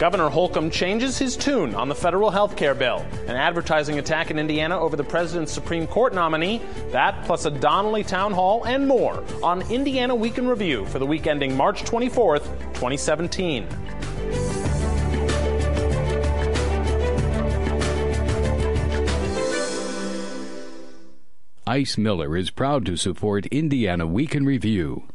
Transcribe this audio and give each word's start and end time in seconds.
Governor 0.00 0.30
Holcomb 0.30 0.70
changes 0.70 1.18
his 1.18 1.36
tune 1.36 1.74
on 1.74 1.90
the 1.90 1.94
federal 1.94 2.30
health 2.30 2.56
care 2.56 2.74
bill. 2.74 3.04
An 3.26 3.36
advertising 3.36 3.98
attack 3.98 4.30
in 4.30 4.38
Indiana 4.38 4.80
over 4.80 4.96
the 4.96 5.04
president's 5.04 5.52
Supreme 5.52 5.86
Court 5.86 6.14
nominee. 6.14 6.62
That 6.90 7.22
plus 7.26 7.44
a 7.44 7.50
Donnelly 7.50 8.02
town 8.02 8.32
hall 8.32 8.64
and 8.64 8.88
more 8.88 9.22
on 9.42 9.60
Indiana 9.70 10.14
Week 10.14 10.38
in 10.38 10.48
Review 10.48 10.86
for 10.86 10.98
the 10.98 11.04
week 11.04 11.26
ending 11.26 11.54
March 11.54 11.82
24th, 11.82 12.44
2017. 12.72 13.66
Ice 21.66 21.98
Miller 21.98 22.38
is 22.38 22.48
proud 22.48 22.86
to 22.86 22.96
support 22.96 23.44
Indiana 23.48 24.06
Week 24.06 24.34
in 24.34 24.46
Review. 24.46 25.09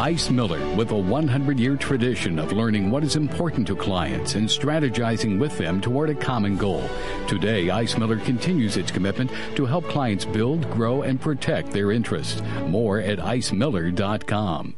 Ice 0.00 0.30
Miller, 0.30 0.60
with 0.76 0.92
a 0.92 0.96
100 0.96 1.58
year 1.58 1.74
tradition 1.74 2.38
of 2.38 2.52
learning 2.52 2.88
what 2.88 3.02
is 3.02 3.16
important 3.16 3.66
to 3.66 3.74
clients 3.74 4.36
and 4.36 4.48
strategizing 4.48 5.40
with 5.40 5.58
them 5.58 5.80
toward 5.80 6.08
a 6.08 6.14
common 6.14 6.56
goal. 6.56 6.88
Today, 7.26 7.68
Ice 7.68 7.98
Miller 7.98 8.18
continues 8.18 8.76
its 8.76 8.92
commitment 8.92 9.28
to 9.56 9.66
help 9.66 9.84
clients 9.88 10.24
build, 10.24 10.70
grow, 10.70 11.02
and 11.02 11.20
protect 11.20 11.72
their 11.72 11.90
interests. 11.90 12.40
More 12.68 13.00
at 13.00 13.18
icemiller.com. 13.18 14.76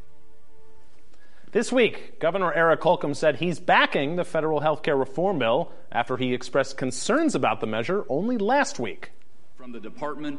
This 1.52 1.71
week, 1.71 2.19
Governor 2.19 2.55
Eric 2.55 2.83
Holcomb 2.83 3.13
said 3.13 3.37
he's 3.37 3.61
backing 3.61 4.16
the 4.16 4.25
federal 4.25 4.61
health 4.61 4.83
care 4.83 4.97
reform 4.97 5.39
bill 5.39 5.71
after 5.93 6.16
he 6.16 6.33
expressed 6.33 6.79
concerns 6.79 7.35
about 7.35 7.61
the 7.61 7.66
measure 7.66 8.07
only 8.09 8.39
last 8.39 8.79
week. 8.79 9.11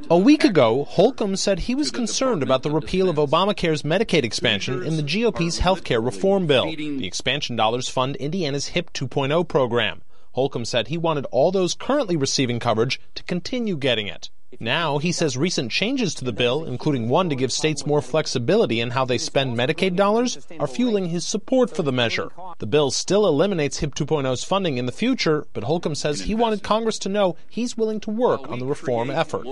A 0.10 0.18
week 0.18 0.44
ago, 0.44 0.84
Holcomb 0.86 1.36
said 1.36 1.60
he 1.60 1.76
was 1.76 1.92
concerned 1.92 2.42
about 2.42 2.64
the 2.64 2.72
repeal 2.72 3.08
of 3.08 3.18
Obamacare's 3.18 3.84
Medicaid 3.84 4.24
expansion 4.24 4.82
in 4.82 4.98
the 4.98 5.04
GOP's 5.04 5.60
health 5.60 5.84
care 5.84 6.02
reform 6.02 6.48
bill. 6.48 6.66
The 6.76 7.06
expansion 7.06 7.56
dollars 7.56 7.88
fund 7.88 8.16
Indiana's 8.16 8.70
HIP 8.70 8.92
2.0 8.94 9.48
program. 9.48 10.02
Holcomb 10.32 10.66
said 10.66 10.88
he 10.88 10.98
wanted 10.98 11.26
all 11.26 11.52
those 11.52 11.76
currently 11.76 12.16
receiving 12.16 12.60
coverage 12.60 13.00
to 13.14 13.24
continue 13.24 13.78
getting 13.78 14.08
it. 14.08 14.32
Now, 14.60 14.98
he 14.98 15.12
says 15.12 15.38
recent 15.38 15.72
changes 15.72 16.14
to 16.16 16.26
the 16.26 16.34
bill, 16.34 16.66
including 16.66 17.08
one 17.08 17.30
to 17.30 17.36
give 17.36 17.52
states 17.52 17.86
more 17.86 18.02
flexibility 18.02 18.80
in 18.82 18.92
how 18.92 19.06
they 19.06 19.18
spend 19.18 19.58
Medicaid 19.58 19.96
dollars, 19.96 20.46
are 20.60 20.68
fueling 20.68 21.06
his 21.06 21.26
support 21.26 21.76
for 21.76 21.84
the 21.84 21.92
measure. 21.92 22.30
The 22.60 22.68
bill 22.68 22.92
still 22.92 23.26
eliminates 23.26 23.80
HIP 23.80 23.96
2.0's 23.96 24.44
funding 24.44 24.78
in 24.78 24.86
the 24.86 24.92
future, 24.92 25.46
but 25.54 25.64
Holcomb 25.64 25.96
says 25.96 26.22
he 26.22 26.36
wanted 26.36 26.64
Congress 26.64 27.00
to 27.00 27.10
know 27.10 27.38
he's 27.50 27.78
willing 27.78 28.00
to 28.02 28.12
work 28.12 28.50
on 28.50 28.60
the 28.60 28.66
reform 28.66 29.10
effort. 29.10 29.48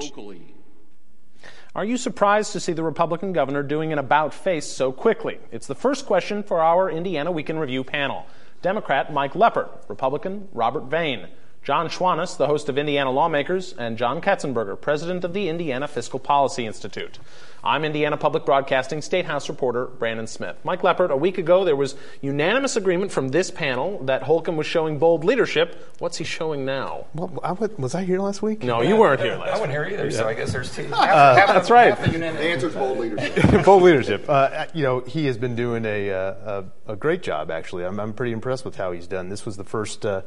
Are 1.76 1.86
you 1.86 1.98
surprised 1.98 2.52
to 2.54 2.60
see 2.60 2.74
the 2.74 2.84
Republican 2.84 3.32
governor 3.32 3.64
doing 3.64 3.94
an 3.94 4.00
about 4.00 4.34
face 4.34 4.66
so 4.66 4.92
quickly? 4.92 5.40
It's 5.52 5.68
the 5.68 5.76
first 5.76 6.08
question 6.08 6.44
for 6.44 6.62
our 6.62 6.90
Indiana 6.90 7.32
Week 7.32 7.50
in 7.50 7.60
Review 7.60 7.84
panel. 7.84 8.26
Democrat 8.62 9.14
Mike 9.14 9.34
Leppert, 9.34 9.70
Republican 9.88 10.50
Robert 10.52 10.86
Vane. 10.86 11.28
John 11.70 11.88
Schwantes, 11.88 12.36
the 12.36 12.48
host 12.48 12.68
of 12.68 12.80
Indiana 12.80 13.12
Lawmakers, 13.12 13.76
and 13.78 13.96
John 13.96 14.22
Ketzenberger, 14.22 14.82
president 14.82 15.24
of 15.24 15.34
the 15.34 15.50
Indiana 15.50 15.88
Fiscal 15.88 16.18
Policy 16.20 16.66
Institute. 16.66 17.20
I'm 17.64 17.86
Indiana 17.86 18.18
Public 18.18 18.44
Broadcasting 18.44 19.04
State 19.04 19.26
House 19.26 19.50
reporter 19.50 19.86
Brandon 19.86 20.26
Smith. 20.26 20.58
Mike 20.64 20.82
Leppert, 20.82 21.12
a 21.12 21.16
week 21.16 21.38
ago 21.38 21.64
there 21.64 21.76
was 21.76 21.94
unanimous 22.22 22.76
agreement 22.76 23.12
from 23.12 23.30
this 23.30 23.52
panel 23.52 24.04
that 24.06 24.24
Holcomb 24.24 24.58
was 24.58 24.66
showing 24.66 24.98
bold 24.98 25.24
leadership. 25.24 25.94
What's 26.00 26.18
he 26.18 26.24
showing 26.24 26.66
now? 26.66 27.06
Well, 27.14 27.38
I 27.44 27.52
was 27.52 27.94
I 27.94 28.04
here 28.04 28.20
last 28.20 28.42
week? 28.42 28.64
No, 28.64 28.82
you 28.82 28.96
weren't 28.96 29.22
here 29.22 29.36
last 29.36 29.50
I 29.50 29.52
wasn't 29.60 29.70
here 29.70 29.86
either, 29.86 30.10
so 30.10 30.28
I 30.28 30.34
guess 30.34 30.52
there's 30.52 30.76
two. 30.76 30.90
Uh, 30.92 31.36
that's 31.46 31.70
right. 31.70 31.96
The 32.02 32.26
answer 32.26 32.70
is 32.70 32.74
bold 32.74 32.98
leadership. 32.98 33.64
bold 33.64 33.84
leadership. 33.84 34.26
Uh, 34.28 34.66
you 34.74 34.82
know, 34.82 35.02
he 35.02 35.28
has 35.28 35.38
been 35.38 35.56
doing 35.56 35.86
a, 35.86 36.10
uh, 36.10 36.64
a, 36.88 36.94
a 36.94 36.96
great 36.96 37.22
job, 37.22 37.52
actually. 37.52 37.86
I'm, 37.86 38.00
I'm 38.00 38.14
pretty 38.14 38.32
impressed 38.32 38.66
with 38.66 38.78
how 38.78 38.92
he's 38.92 39.06
done. 39.06 39.30
This 39.30 39.46
was 39.46 39.58
the 39.58 39.64
first 39.64 40.04
uh, 40.04 40.24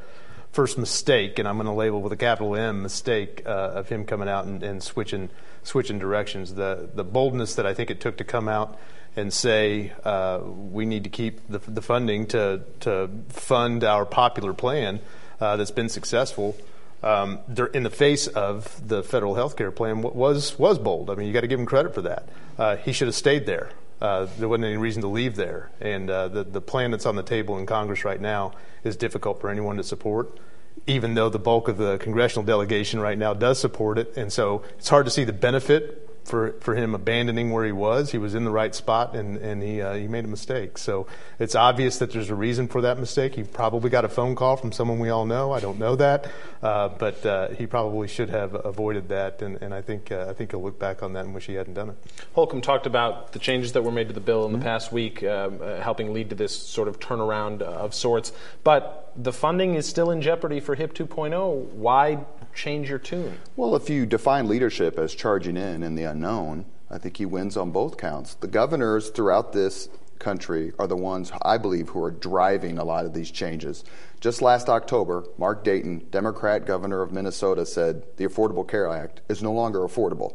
first 0.52 0.78
mistake, 0.78 1.38
and 1.38 1.48
I'm 1.48 1.56
going 1.56 1.66
to 1.66 1.72
label 1.72 2.00
with 2.00 2.12
a 2.12 2.16
capital 2.16 2.54
M 2.54 2.82
mistake 2.82 3.42
uh, 3.44 3.72
of 3.74 3.88
him 3.88 4.04
coming 4.04 4.28
out 4.28 4.44
and, 4.44 4.62
and, 4.62 4.82
switching 4.82 5.30
switching 5.62 5.98
directions. 5.98 6.54
The 6.54 6.88
the 6.94 7.04
boldness 7.04 7.54
that 7.56 7.66
I 7.66 7.74
think 7.74 7.90
it 7.90 8.00
took 8.00 8.18
to 8.18 8.24
come 8.24 8.48
out 8.48 8.78
and 9.16 9.32
say 9.32 9.92
uh, 10.04 10.40
we 10.42 10.86
need 10.86 11.04
to 11.04 11.10
keep 11.10 11.46
the, 11.48 11.58
the, 11.58 11.82
funding 11.82 12.26
to 12.28 12.62
to 12.80 13.10
fund 13.28 13.84
our 13.84 14.06
popular 14.06 14.52
plan 14.52 15.00
uh, 15.40 15.56
that's 15.56 15.70
been 15.70 15.88
successful. 15.88 16.56
Um, 17.02 17.40
in 17.74 17.82
the 17.82 17.90
face 17.90 18.28
of 18.28 18.86
the 18.86 19.02
federal 19.02 19.34
health 19.34 19.56
care 19.56 19.72
plan 19.72 20.02
was 20.02 20.58
was 20.58 20.78
bold. 20.78 21.10
I 21.10 21.16
mean, 21.16 21.26
you 21.26 21.32
got 21.32 21.40
to 21.40 21.48
give 21.48 21.58
him 21.58 21.66
credit 21.66 21.94
for 21.94 22.02
that. 22.02 22.28
Uh, 22.58 22.76
he 22.76 22.92
should 22.92 23.08
have 23.08 23.14
stayed 23.14 23.46
there. 23.46 23.70
Uh, 24.02 24.26
there 24.36 24.48
wasn't 24.48 24.64
any 24.64 24.76
reason 24.76 25.00
to 25.00 25.06
leave 25.06 25.36
there. 25.36 25.70
And 25.80 26.10
uh, 26.10 26.26
the, 26.26 26.42
the 26.42 26.60
plan 26.60 26.90
that's 26.90 27.06
on 27.06 27.14
the 27.14 27.22
table 27.22 27.56
in 27.56 27.66
Congress 27.66 28.04
right 28.04 28.20
now 28.20 28.50
is 28.82 28.96
difficult 28.96 29.40
for 29.40 29.48
anyone 29.48 29.76
to 29.76 29.84
support, 29.84 30.40
even 30.88 31.14
though 31.14 31.28
the 31.28 31.38
bulk 31.38 31.68
of 31.68 31.76
the 31.76 31.98
congressional 31.98 32.44
delegation 32.44 32.98
right 32.98 33.16
now 33.16 33.32
does 33.32 33.60
support 33.60 33.98
it. 33.98 34.16
And 34.16 34.32
so 34.32 34.64
it's 34.76 34.88
hard 34.88 35.04
to 35.04 35.10
see 35.12 35.22
the 35.22 35.32
benefit 35.32 36.11
for 36.24 36.52
for 36.60 36.74
him 36.74 36.94
abandoning 36.94 37.50
where 37.50 37.64
he 37.64 37.72
was. 37.72 38.12
He 38.12 38.18
was 38.18 38.34
in 38.34 38.44
the 38.44 38.50
right 38.50 38.74
spot, 38.74 39.14
and 39.14 39.36
and 39.38 39.62
he 39.62 39.80
uh, 39.80 39.94
he 39.94 40.08
made 40.08 40.24
a 40.24 40.28
mistake. 40.28 40.78
So 40.78 41.06
it's 41.38 41.54
obvious 41.54 41.98
that 41.98 42.12
there's 42.12 42.30
a 42.30 42.34
reason 42.34 42.68
for 42.68 42.80
that 42.82 42.98
mistake. 42.98 43.34
He 43.34 43.42
probably 43.42 43.90
got 43.90 44.04
a 44.04 44.08
phone 44.08 44.34
call 44.34 44.56
from 44.56 44.72
someone 44.72 44.98
we 44.98 45.10
all 45.10 45.26
know. 45.26 45.52
I 45.52 45.60
don't 45.60 45.78
know 45.78 45.96
that, 45.96 46.30
uh, 46.62 46.88
but 46.88 47.24
uh, 47.26 47.48
he 47.50 47.66
probably 47.66 48.08
should 48.08 48.30
have 48.30 48.54
avoided 48.64 49.08
that. 49.08 49.42
And, 49.42 49.60
and 49.62 49.74
I 49.74 49.82
think 49.82 50.12
uh, 50.12 50.26
I 50.28 50.32
think 50.32 50.52
he'll 50.52 50.62
look 50.62 50.78
back 50.78 51.02
on 51.02 51.12
that 51.14 51.24
and 51.24 51.34
wish 51.34 51.46
he 51.46 51.54
hadn't 51.54 51.74
done 51.74 51.90
it. 51.90 51.96
Holcomb 52.34 52.60
talked 52.60 52.86
about 52.86 53.32
the 53.32 53.38
changes 53.38 53.72
that 53.72 53.82
were 53.82 53.92
made 53.92 54.08
to 54.08 54.14
the 54.14 54.20
bill 54.20 54.46
in 54.46 54.52
the 54.52 54.58
mm-hmm. 54.58 54.66
past 54.66 54.92
week, 54.92 55.22
um, 55.24 55.58
uh, 55.62 55.80
helping 55.80 56.12
lead 56.12 56.30
to 56.30 56.36
this 56.36 56.56
sort 56.56 56.88
of 56.88 57.00
turnaround 57.00 57.62
of 57.62 57.94
sorts. 57.94 58.32
But 58.64 59.12
the 59.16 59.32
funding 59.32 59.74
is 59.74 59.86
still 59.86 60.10
in 60.10 60.22
jeopardy 60.22 60.60
for 60.60 60.74
HIP 60.74 60.94
2.0. 60.94 61.72
Why 61.72 62.24
change 62.54 62.88
your 62.88 62.98
tune? 62.98 63.38
Well, 63.56 63.74
if 63.76 63.88
you 63.90 64.06
define 64.06 64.48
leadership 64.48 64.98
as 64.98 65.14
charging 65.14 65.56
in 65.56 65.82
in 65.82 65.94
the 65.94 66.04
unknown, 66.04 66.66
I 66.90 66.98
think 66.98 67.16
he 67.16 67.26
wins 67.26 67.56
on 67.56 67.70
both 67.70 67.96
counts. 67.96 68.34
The 68.34 68.48
governors 68.48 69.10
throughout 69.10 69.52
this 69.52 69.88
country 70.18 70.72
are 70.78 70.86
the 70.86 70.96
ones 70.96 71.32
I 71.42 71.58
believe 71.58 71.88
who 71.90 72.02
are 72.04 72.10
driving 72.10 72.78
a 72.78 72.84
lot 72.84 73.04
of 73.04 73.12
these 73.12 73.30
changes. 73.30 73.84
Just 74.20 74.40
last 74.40 74.68
October, 74.68 75.24
Mark 75.36 75.64
Dayton, 75.64 76.06
Democrat 76.10 76.64
governor 76.64 77.02
of 77.02 77.12
Minnesota, 77.12 77.66
said 77.66 78.04
the 78.16 78.26
Affordable 78.26 78.66
Care 78.66 78.88
Act 78.88 79.20
is 79.28 79.42
no 79.42 79.52
longer 79.52 79.80
affordable. 79.80 80.34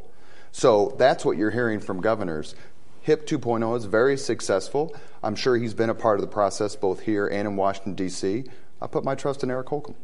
So 0.52 0.96
that's 0.98 1.24
what 1.24 1.38
you're 1.38 1.52
hearing 1.52 1.80
from 1.80 2.02
governors. 2.02 2.54
HIP 3.02 3.26
2.0 3.26 3.78
is 3.78 3.86
very 3.86 4.18
successful. 4.18 4.94
I'm 5.24 5.36
sure 5.36 5.56
he's 5.56 5.74
been 5.74 5.90
a 5.90 5.96
part 5.96 6.20
of 6.20 6.22
the 6.22 6.32
process 6.32 6.76
both 6.76 7.02
here 7.02 7.28
and 7.28 7.48
in 7.48 7.56
Washington, 7.56 7.96
D.C. 7.96 8.44
I 8.82 8.88
put 8.88 9.06
my 9.06 9.16
trust 9.16 9.44
in 9.44 9.50
Eric 9.50 9.70
Holcomb. 9.70 9.96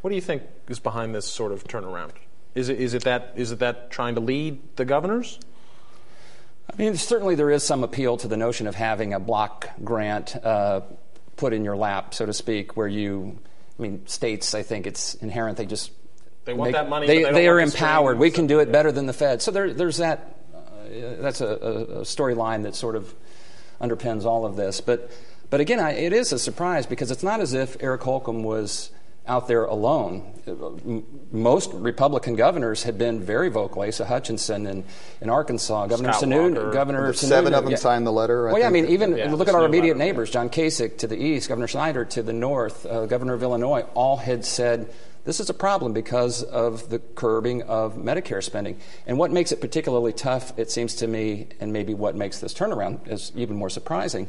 What 0.00 0.10
do 0.10 0.16
you 0.16 0.22
think 0.22 0.42
is 0.68 0.78
behind 0.78 1.14
this 1.14 1.26
sort 1.26 1.52
of 1.52 1.64
turnaround? 1.64 2.12
Is 2.54 2.68
it, 2.68 2.80
is 2.80 2.94
it, 2.94 3.04
that, 3.04 3.32
is 3.36 3.52
it 3.52 3.58
that 3.60 3.90
trying 3.90 4.14
to 4.16 4.20
lead 4.20 4.60
the 4.76 4.84
governors? 4.84 5.38
I 6.72 6.76
mean, 6.76 6.96
certainly 6.96 7.34
there 7.34 7.50
is 7.50 7.62
some 7.62 7.84
appeal 7.84 8.16
to 8.18 8.28
the 8.28 8.36
notion 8.36 8.66
of 8.66 8.74
having 8.74 9.12
a 9.12 9.20
block 9.20 9.68
grant 9.84 10.36
uh, 10.36 10.82
put 11.36 11.52
in 11.52 11.64
your 11.64 11.76
lap, 11.76 12.14
so 12.14 12.26
to 12.26 12.32
speak, 12.32 12.76
where 12.76 12.88
you, 12.88 13.38
I 13.78 13.82
mean, 13.82 14.06
states, 14.06 14.54
I 14.54 14.62
think 14.62 14.86
it's 14.86 15.14
inherent, 15.14 15.58
they 15.58 15.66
just. 15.66 15.92
They 16.44 16.54
want 16.54 16.68
make, 16.68 16.74
that 16.74 16.88
money. 16.88 17.06
They, 17.06 17.24
they, 17.24 17.32
they 17.32 17.48
are 17.48 17.60
empowered. 17.60 18.18
We 18.18 18.30
can 18.30 18.46
do 18.46 18.60
it 18.60 18.72
better 18.72 18.90
than 18.92 19.06
the 19.06 19.12
Fed. 19.12 19.42
So 19.42 19.50
there, 19.50 19.72
there's 19.72 19.98
that. 19.98 20.36
Uh, 20.54 21.16
that's 21.20 21.40
a, 21.40 21.46
a, 21.46 21.50
a 21.50 22.00
storyline 22.02 22.62
that 22.62 22.74
sort 22.74 22.96
of 22.96 23.14
underpins 23.80 24.24
all 24.24 24.46
of 24.46 24.56
this. 24.56 24.80
But, 24.80 25.10
but 25.50 25.60
again, 25.60 25.78
I, 25.78 25.92
it 25.92 26.12
is 26.12 26.32
a 26.32 26.38
surprise 26.38 26.86
because 26.86 27.10
it's 27.10 27.22
not 27.22 27.40
as 27.40 27.52
if 27.52 27.76
Eric 27.80 28.02
Holcomb 28.02 28.42
was 28.42 28.90
out 29.26 29.48
there 29.48 29.64
alone. 29.64 30.26
Most 31.30 31.72
Republican 31.72 32.34
governors 32.34 32.82
had 32.82 32.98
been 32.98 33.20
very 33.20 33.48
vocal. 33.48 33.82
Asa 33.82 34.04
Hutchinson 34.04 34.66
in, 34.66 34.84
in 35.20 35.30
Arkansas, 35.30 35.86
Governor 35.86 36.10
Sununu, 36.10 36.72
Governor 36.72 37.12
Sununu, 37.12 37.28
Seven 37.28 37.54
of 37.54 37.64
them 37.64 37.72
yeah. 37.72 37.76
signed 37.76 38.06
the 38.06 38.12
letter. 38.12 38.48
I 38.48 38.52
well, 38.52 38.60
yeah, 38.60 38.66
I 38.66 38.70
mean, 38.70 38.86
even 38.86 39.16
yeah, 39.16 39.32
look 39.32 39.48
at 39.48 39.54
our 39.54 39.64
immediate 39.64 39.96
letter, 39.96 40.06
neighbors: 40.06 40.30
John 40.30 40.48
Kasich 40.48 40.98
to 40.98 41.06
the 41.06 41.16
east, 41.16 41.48
Governor 41.48 41.68
Snyder 41.68 42.04
to 42.06 42.22
the 42.22 42.32
north, 42.32 42.84
uh, 42.86 43.06
Governor 43.06 43.34
of 43.34 43.42
Illinois. 43.42 43.82
All 43.94 44.16
had 44.16 44.44
said 44.44 44.92
this 45.24 45.38
is 45.38 45.50
a 45.50 45.54
problem 45.54 45.92
because 45.92 46.42
of 46.42 46.88
the 46.88 46.98
curbing 46.98 47.62
of 47.62 47.94
Medicare 47.96 48.42
spending. 48.42 48.80
And 49.06 49.18
what 49.18 49.30
makes 49.30 49.52
it 49.52 49.60
particularly 49.60 50.12
tough, 50.12 50.58
it 50.58 50.70
seems 50.70 50.96
to 50.96 51.06
me, 51.06 51.48
and 51.60 51.72
maybe 51.72 51.94
what 51.94 52.16
makes 52.16 52.40
this 52.40 52.54
turnaround 52.54 53.06
is 53.06 53.30
even 53.36 53.56
more 53.56 53.70
surprising 53.70 54.28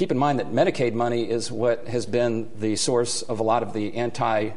Keep 0.00 0.12
in 0.12 0.16
mind 0.16 0.38
that 0.38 0.50
Medicaid 0.50 0.94
money 0.94 1.28
is 1.28 1.52
what 1.52 1.86
has 1.86 2.06
been 2.06 2.48
the 2.58 2.74
source 2.74 3.20
of 3.20 3.38
a 3.38 3.42
lot 3.42 3.62
of 3.62 3.74
the 3.74 3.96
anti 3.96 4.48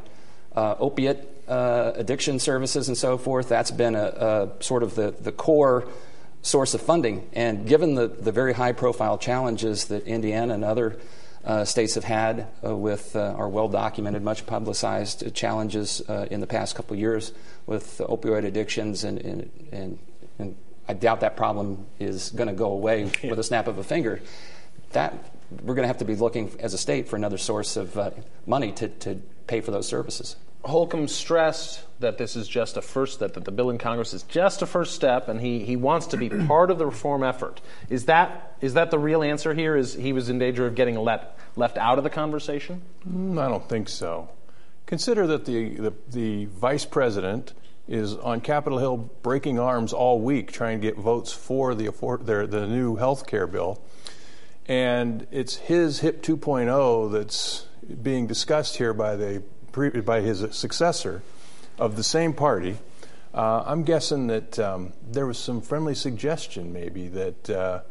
uh, 0.56 0.76
opiate 0.80 1.20
uh, 1.50 1.92
addiction 1.96 2.40
services 2.40 2.88
and 2.88 2.98
so 2.98 3.18
forth. 3.18 3.50
That's 3.50 3.70
been 3.70 3.94
a, 3.94 4.06
a, 4.06 4.64
sort 4.64 4.84
of 4.84 4.96
the, 4.96 5.12
the 5.12 5.34
core 5.34 5.86
source 6.44 6.74
of 6.74 6.80
funding. 6.80 7.28
And 7.34 7.68
given 7.68 7.96
the, 7.96 8.08
the 8.08 8.32
very 8.32 8.54
high 8.54 8.72
profile 8.72 9.18
challenges 9.18 9.84
that 9.88 10.08
Indiana 10.08 10.54
and 10.54 10.64
other 10.64 10.98
uh, 11.44 11.66
states 11.66 11.96
have 11.96 12.06
had 12.06 12.48
uh, 12.66 12.74
with 12.74 13.14
uh, 13.14 13.36
our 13.38 13.50
well 13.50 13.68
documented, 13.68 14.24
much 14.24 14.46
publicized 14.46 15.36
challenges 15.36 16.02
uh, 16.08 16.26
in 16.32 16.40
the 16.40 16.48
past 16.48 16.74
couple 16.74 16.96
years 16.96 17.34
with 17.66 17.98
opioid 18.06 18.46
addictions, 18.46 19.04
and, 19.04 19.20
and, 19.20 19.52
and, 19.74 20.00
and, 20.40 20.56
I 20.88 20.94
doubt 20.94 21.20
that 21.20 21.36
problem 21.36 21.86
is 22.00 22.30
going 22.30 22.48
to 22.48 22.54
go 22.54 22.72
away 22.72 23.12
with 23.26 23.40
a 23.40 23.44
snap 23.44 23.68
of 23.68 23.78
a 23.78 23.84
finger 23.84 24.22
that 24.94 25.14
we're 25.62 25.76
going 25.76 25.84
to 25.84 25.88
have 25.88 26.00
to 26.00 26.06
be 26.06 26.16
looking 26.16 26.52
as 26.60 26.74
a 26.74 26.78
state 26.78 27.08
for 27.08 27.16
another 27.16 27.38
source 27.38 27.76
of 27.76 27.98
uh, 27.98 28.12
money 28.46 28.72
to, 28.74 28.88
to 28.88 29.16
pay 29.48 29.62
for 29.62 29.72
those 29.72 29.88
services. 29.88 30.36
Holcomb 30.64 31.10
stressed 31.10 31.84
that 32.00 32.18
this 32.18 32.38
is 32.38 32.48
just 32.48 32.78
a 32.78 32.82
first 32.82 33.16
step, 33.16 33.34
that 33.34 33.44
the 33.44 33.52
bill 33.52 33.70
in 33.70 33.78
Congress 33.78 34.14
is 34.14 34.24
just 34.24 34.62
a 34.62 34.66
first 34.66 34.96
step, 34.96 35.28
and 35.28 35.42
he, 35.42 35.66
he 35.66 35.76
wants 35.76 36.08
to 36.08 36.18
be 36.18 36.30
part 36.48 36.72
of 36.72 36.78
the 36.78 36.86
reform 36.86 37.24
effort. 37.24 37.60
Is 37.90 38.06
that 38.06 38.56
is 38.62 38.76
that 38.76 38.92
the 38.92 39.00
real 39.00 39.24
answer 39.24 39.54
here? 39.54 39.76
Is 39.76 39.94
he 39.94 40.14
was 40.14 40.30
in 40.30 40.40
danger 40.40 40.66
of 40.66 40.76
getting 40.76 40.96
let, 40.96 41.38
left 41.58 41.78
out 41.78 41.98
of 41.98 42.06
the 42.06 42.10
conversation? 42.10 42.82
Mm, 43.06 43.38
I 43.38 43.50
don't 43.50 43.68
think 43.68 43.90
so. 43.90 44.30
Consider 44.86 45.28
that 45.28 45.44
the, 45.44 45.76
the, 45.76 45.94
the 46.12 46.46
vice 46.46 46.86
president 46.86 47.54
is 47.90 48.16
on 48.16 48.40
Capitol 48.40 48.80
Hill 48.80 48.98
breaking 49.22 49.60
arms 49.60 49.92
all 49.92 50.22
week 50.22 50.52
trying 50.52 50.80
to 50.80 50.88
get 50.88 50.98
votes 50.98 51.34
for 51.34 51.76
the, 51.76 51.88
afford, 51.88 52.26
their, 52.26 52.48
the 52.48 52.66
new 52.66 52.96
health 52.96 53.28
care 53.28 53.48
bill. 53.48 53.82
And 54.68 55.28
it's 55.32 55.56
his 55.56 56.00
HIP 56.00 56.24
2.0 56.24 57.12
that's 57.12 57.68
being 58.02 58.28
discussed 58.28 58.78
here 58.78 58.94
by 58.94 59.16
the 59.16 59.44
by 60.06 60.22
his 60.22 60.46
successor 60.56 61.24
of 61.80 61.96
the 61.96 62.04
same 62.04 62.34
party. 62.34 62.78
Uh, 63.34 63.64
I'm 63.66 63.84
guessing 63.84 64.28
that 64.28 64.60
um, 64.60 64.94
there 65.10 65.26
was 65.26 65.40
some 65.40 65.62
friendly 65.62 65.96
suggestion, 65.96 66.72
maybe 66.72 67.08
that 67.08 67.50
uh, 67.50 67.82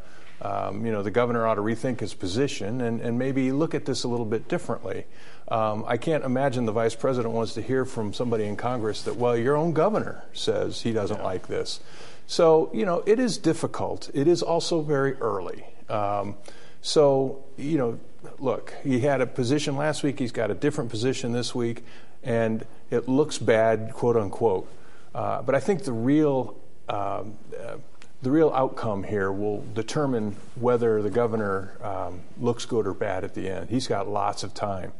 um, 0.40 0.86
you 0.86 0.92
know 0.92 1.02
the 1.02 1.10
governor 1.10 1.46
ought 1.46 1.56
to 1.56 1.60
rethink 1.60 2.00
his 2.00 2.14
position 2.14 2.80
and, 2.80 3.00
and 3.00 3.19
maybe 3.19 3.50
look 3.52 3.74
at 3.74 3.84
this 3.84 4.04
a 4.04 4.08
little 4.08 4.26
bit 4.26 4.48
differently. 4.48 5.04
Um, 5.48 5.84
I 5.86 5.96
can't 5.96 6.24
imagine 6.24 6.66
the 6.66 6.72
vice 6.72 6.94
president 6.94 7.34
wants 7.34 7.54
to 7.54 7.62
hear 7.62 7.84
from 7.84 8.12
somebody 8.12 8.44
in 8.44 8.56
Congress 8.56 9.02
that, 9.02 9.16
well, 9.16 9.36
your 9.36 9.56
own 9.56 9.72
governor 9.72 10.24
says 10.32 10.82
he 10.82 10.92
doesn't 10.92 11.18
yeah. 11.18 11.24
like 11.24 11.48
this. 11.48 11.80
So 12.26 12.70
you 12.72 12.86
know 12.86 13.02
it 13.04 13.18
is 13.18 13.36
difficult. 13.36 14.10
It 14.14 14.26
is 14.26 14.42
also 14.42 14.80
very 14.80 15.14
early. 15.14 15.66
Um, 15.88 16.36
so 16.80 17.44
you 17.56 17.76
know 17.76 17.98
look, 18.38 18.74
he 18.82 19.00
had 19.00 19.20
a 19.20 19.26
position 19.26 19.76
last 19.76 20.02
week, 20.02 20.18
he's 20.18 20.32
got 20.32 20.50
a 20.50 20.54
different 20.54 20.90
position 20.90 21.32
this 21.32 21.54
week, 21.54 21.84
and 22.22 22.64
it 22.90 23.08
looks 23.08 23.38
bad, 23.38 23.92
quote 23.92 24.16
unquote. 24.16 24.68
Uh, 25.14 25.42
but 25.42 25.54
I 25.54 25.60
think 25.60 25.84
the 25.84 25.92
real 25.92 26.56
um, 26.88 27.36
uh, 27.58 27.76
the 28.22 28.30
real 28.30 28.52
outcome 28.54 29.02
here 29.02 29.32
will 29.32 29.64
determine 29.74 30.36
whether 30.54 31.02
the 31.02 31.10
governor 31.10 31.76
um, 31.82 32.20
looks 32.38 32.64
good 32.64 32.86
or 32.86 32.94
bad 32.94 33.24
at 33.24 33.34
the 33.34 33.48
end. 33.48 33.68
He's 33.68 33.88
got 33.88 34.08
lots 34.08 34.44
of 34.44 34.54
time 34.54 34.92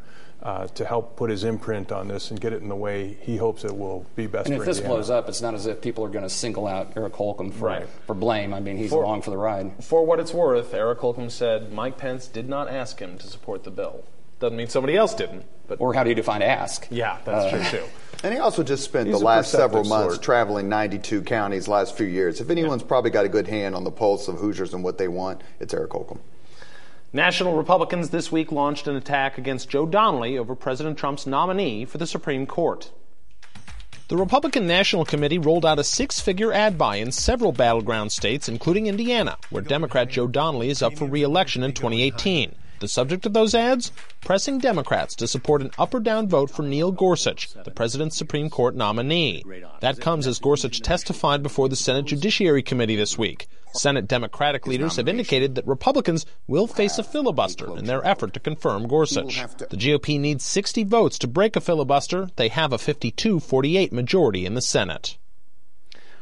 uh, 0.42 0.66
to 0.66 0.84
help 0.84 1.16
put 1.16 1.30
his 1.30 1.44
imprint 1.44 1.92
on 1.92 2.08
this 2.08 2.30
and 2.30 2.40
get 2.40 2.52
it 2.52 2.62
in 2.62 2.68
the 2.68 2.76
way 2.76 3.16
he 3.20 3.36
hopes 3.36 3.64
it 3.64 3.76
will 3.76 4.04
be 4.16 4.26
best. 4.26 4.46
And 4.48 4.56
if 4.56 4.64
this 4.64 4.78
Indiana. 4.78 4.96
blows 4.96 5.10
up, 5.10 5.28
it's 5.28 5.40
not 5.40 5.54
as 5.54 5.66
if 5.66 5.80
people 5.80 6.04
are 6.04 6.08
going 6.08 6.24
to 6.24 6.30
single 6.30 6.66
out 6.66 6.92
Eric 6.96 7.14
Holcomb 7.14 7.52
for 7.52 7.66
right. 7.66 7.88
for 8.06 8.14
blame. 8.14 8.52
I 8.52 8.60
mean, 8.60 8.76
he's 8.76 8.90
for, 8.90 9.04
along 9.04 9.22
for 9.22 9.30
the 9.30 9.36
ride. 9.36 9.84
For 9.84 10.04
what 10.04 10.18
it's 10.18 10.34
worth, 10.34 10.74
Eric 10.74 10.98
Holcomb 10.98 11.30
said 11.30 11.72
Mike 11.72 11.96
Pence 11.96 12.26
did 12.26 12.48
not 12.48 12.68
ask 12.68 12.98
him 12.98 13.18
to 13.18 13.26
support 13.26 13.62
the 13.62 13.70
bill. 13.70 14.04
Doesn't 14.40 14.56
mean 14.56 14.68
somebody 14.68 14.96
else 14.96 15.14
didn't. 15.14 15.44
But 15.68 15.80
or 15.80 15.94
how 15.94 16.02
do 16.02 16.10
you 16.10 16.16
define 16.16 16.42
ask? 16.42 16.88
Yeah, 16.90 17.18
that's 17.24 17.52
uh, 17.52 17.70
true 17.70 17.80
too. 17.80 17.86
And 18.24 18.32
he 18.32 18.38
also 18.38 18.62
just 18.62 18.84
spent 18.84 19.10
the 19.10 19.18
last 19.18 19.50
several 19.50 19.82
months 19.82 20.14
sort. 20.14 20.22
traveling 20.22 20.68
92 20.68 21.22
counties 21.22 21.66
last 21.66 21.96
few 21.96 22.06
years. 22.06 22.40
If 22.40 22.50
anyone's 22.50 22.82
yeah. 22.82 22.86
probably 22.88 23.10
got 23.10 23.24
a 23.24 23.28
good 23.28 23.48
hand 23.48 23.74
on 23.74 23.82
the 23.82 23.90
pulse 23.90 24.28
of 24.28 24.36
Hoosiers 24.36 24.74
and 24.74 24.84
what 24.84 24.96
they 24.96 25.08
want, 25.08 25.40
it's 25.58 25.74
Eric 25.74 25.90
Holcomb. 25.90 26.20
National 27.14 27.54
Republicans 27.58 28.08
this 28.08 28.32
week 28.32 28.50
launched 28.50 28.88
an 28.88 28.96
attack 28.96 29.36
against 29.36 29.68
Joe 29.68 29.84
Donnelly 29.84 30.38
over 30.38 30.54
President 30.54 30.96
Trump's 30.96 31.26
nominee 31.26 31.84
for 31.84 31.98
the 31.98 32.06
Supreme 32.06 32.46
Court. 32.46 32.90
The 34.08 34.16
Republican 34.16 34.66
National 34.66 35.04
Committee 35.04 35.38
rolled 35.38 35.66
out 35.66 35.78
a 35.78 35.84
six 35.84 36.20
figure 36.20 36.54
ad 36.54 36.78
buy 36.78 36.96
in 36.96 37.12
several 37.12 37.52
battleground 37.52 38.12
states, 38.12 38.48
including 38.48 38.86
Indiana, 38.86 39.36
where 39.50 39.62
Democrat 39.62 40.08
Joe 40.08 40.26
Donnelly 40.26 40.70
is 40.70 40.80
up 40.80 40.96
for 40.96 41.04
re 41.04 41.22
election 41.22 41.62
in 41.62 41.72
2018. 41.72 42.54
The 42.80 42.88
subject 42.88 43.26
of 43.26 43.34
those 43.34 43.54
ads? 43.54 43.92
Pressing 44.22 44.58
Democrats 44.58 45.14
to 45.16 45.28
support 45.28 45.60
an 45.60 45.70
up 45.78 45.92
or 45.92 46.00
down 46.00 46.28
vote 46.28 46.50
for 46.50 46.62
Neil 46.62 46.92
Gorsuch, 46.92 47.52
the 47.52 47.70
president's 47.70 48.16
Supreme 48.16 48.48
Court 48.48 48.74
nominee. 48.74 49.44
That 49.80 50.00
comes 50.00 50.26
as 50.26 50.38
Gorsuch 50.38 50.80
testified 50.80 51.42
before 51.42 51.68
the 51.68 51.76
Senate 51.76 52.06
Judiciary 52.06 52.62
Committee 52.62 52.96
this 52.96 53.18
week. 53.18 53.48
Senate 53.72 54.06
Democratic 54.06 54.66
leaders 54.66 54.96
have 54.96 55.08
indicated 55.08 55.54
that 55.54 55.66
Republicans 55.66 56.26
will 56.46 56.66
face 56.66 56.98
a 56.98 57.02
filibuster 57.02 57.76
in 57.76 57.86
their 57.86 58.06
effort 58.06 58.34
to 58.34 58.40
confirm 58.40 58.86
Gorsuch. 58.86 59.40
The 59.58 59.76
GOP 59.76 60.19
needs 60.20 60.44
60 60.44 60.84
votes 60.84 61.19
to 61.19 61.26
break 61.26 61.56
a 61.56 61.60
filibuster. 61.60 62.28
They 62.36 62.48
have 62.48 62.72
a 62.72 62.78
52 62.78 63.40
48 63.40 63.92
majority 63.92 64.46
in 64.46 64.54
the 64.54 64.62
Senate. 64.62 65.16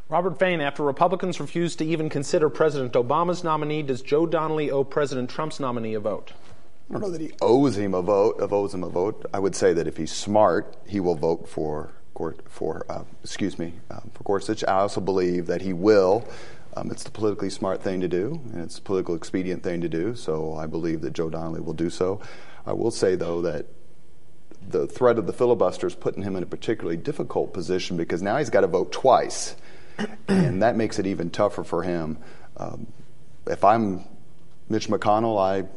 Robert 0.09 0.39
Vane, 0.41 0.61
after 0.61 0.83
Republicans 0.83 1.39
refused 1.39 1.79
to 1.79 1.85
even 1.85 2.09
consider 2.09 2.51
President 2.51 2.95
Obama's 2.95 3.45
nominee, 3.45 3.83
does 3.83 4.03
Joe 4.03 4.27
Donnelly 4.27 4.69
owe 4.71 4.83
President 4.83 5.31
Trump's 5.31 5.61
nominee 5.61 5.95
a 5.95 6.01
vote? 6.01 6.33
I 6.91 6.95
don't 6.95 7.03
know 7.03 7.11
that 7.11 7.21
he 7.21 7.31
owes 7.41 7.79
him 7.79 7.95
a 7.95 8.03
vote. 8.03 8.37
Owes 8.41 8.75
him 8.75 8.83
a 8.83 8.89
vote. 8.89 9.25
I 9.33 9.39
would 9.39 9.55
say 9.55 9.73
that 9.73 9.87
if 9.87 9.97
he's 9.97 10.11
smart, 10.11 10.77
he 10.89 10.99
will 10.99 11.15
vote 11.15 11.49
for 11.49 11.93
for 12.49 12.85
uh, 12.91 13.05
excuse 13.25 13.59
me 13.59 13.73
um, 13.91 14.11
for 14.13 14.25
Gorsuch. 14.25 14.65
I 14.65 14.81
also 14.81 15.01
believe 15.01 15.47
that 15.47 15.63
he 15.63 15.73
will. 15.73 16.29
Um, 16.77 16.91
it's 16.91 17.03
the 17.03 17.11
politically 17.11 17.51
smart 17.51 17.83
thing 17.83 18.01
to 18.01 18.09
do, 18.09 18.41
and 18.53 18.63
it's 18.63 18.77
the 18.77 18.83
political 18.83 19.15
expedient 19.15 19.63
thing 19.63 19.81
to 19.81 19.89
do. 19.89 20.15
So 20.15 20.55
I 20.55 20.67
believe 20.67 21.01
that 21.01 21.13
Joe 21.13 21.29
Donnelly 21.29 21.61
will 21.61 21.73
do 21.73 21.91
so. 21.91 22.21
I 22.67 22.73
will 22.73 22.91
say 22.91 23.17
though 23.17 23.43
that 23.43 23.67
the 24.69 24.87
threat 24.87 25.19
of 25.19 25.27
the 25.27 25.33
filibuster 25.33 25.87
is 25.87 25.95
putting 25.95 26.23
him 26.23 26.37
in 26.37 26.43
a 26.43 26.47
particularly 26.47 26.97
difficult 26.97 27.53
position 27.53 27.97
because 27.97 28.23
now 28.23 28.37
he's 28.37 28.51
got 28.51 28.61
to 28.61 28.67
vote 28.67 28.93
twice, 28.93 29.57
and 30.29 30.63
that 30.63 30.77
makes 30.77 30.99
it 30.99 31.07
even 31.07 31.31
tougher 31.31 31.65
for 31.65 31.83
him. 31.83 32.19
Um, 32.57 32.87
if 33.47 33.65
I'm 33.65 34.05
Mitch 34.69 34.89
McConnell, 34.89 35.41
I 35.41 35.69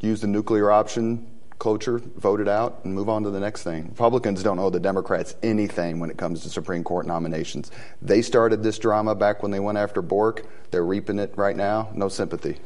use 0.00 0.20
the 0.20 0.26
nuclear 0.26 0.70
option, 0.70 1.26
cloture, 1.58 1.98
vote 1.98 2.40
it 2.40 2.48
out, 2.48 2.80
and 2.84 2.94
move 2.94 3.08
on 3.08 3.22
to 3.22 3.30
the 3.30 3.40
next 3.40 3.62
thing. 3.62 3.86
Republicans 3.88 4.42
don't 4.42 4.58
owe 4.58 4.70
the 4.70 4.80
Democrats 4.80 5.34
anything 5.42 6.00
when 6.00 6.10
it 6.10 6.16
comes 6.16 6.42
to 6.42 6.50
Supreme 6.50 6.84
Court 6.84 7.06
nominations. 7.06 7.70
They 8.02 8.22
started 8.22 8.62
this 8.62 8.78
drama 8.78 9.14
back 9.14 9.42
when 9.42 9.50
they 9.50 9.60
went 9.60 9.78
after 9.78 10.02
Bork. 10.02 10.46
They're 10.70 10.84
reaping 10.84 11.18
it 11.18 11.32
right 11.36 11.56
now. 11.56 11.88
No 11.94 12.08
sympathy. 12.08 12.58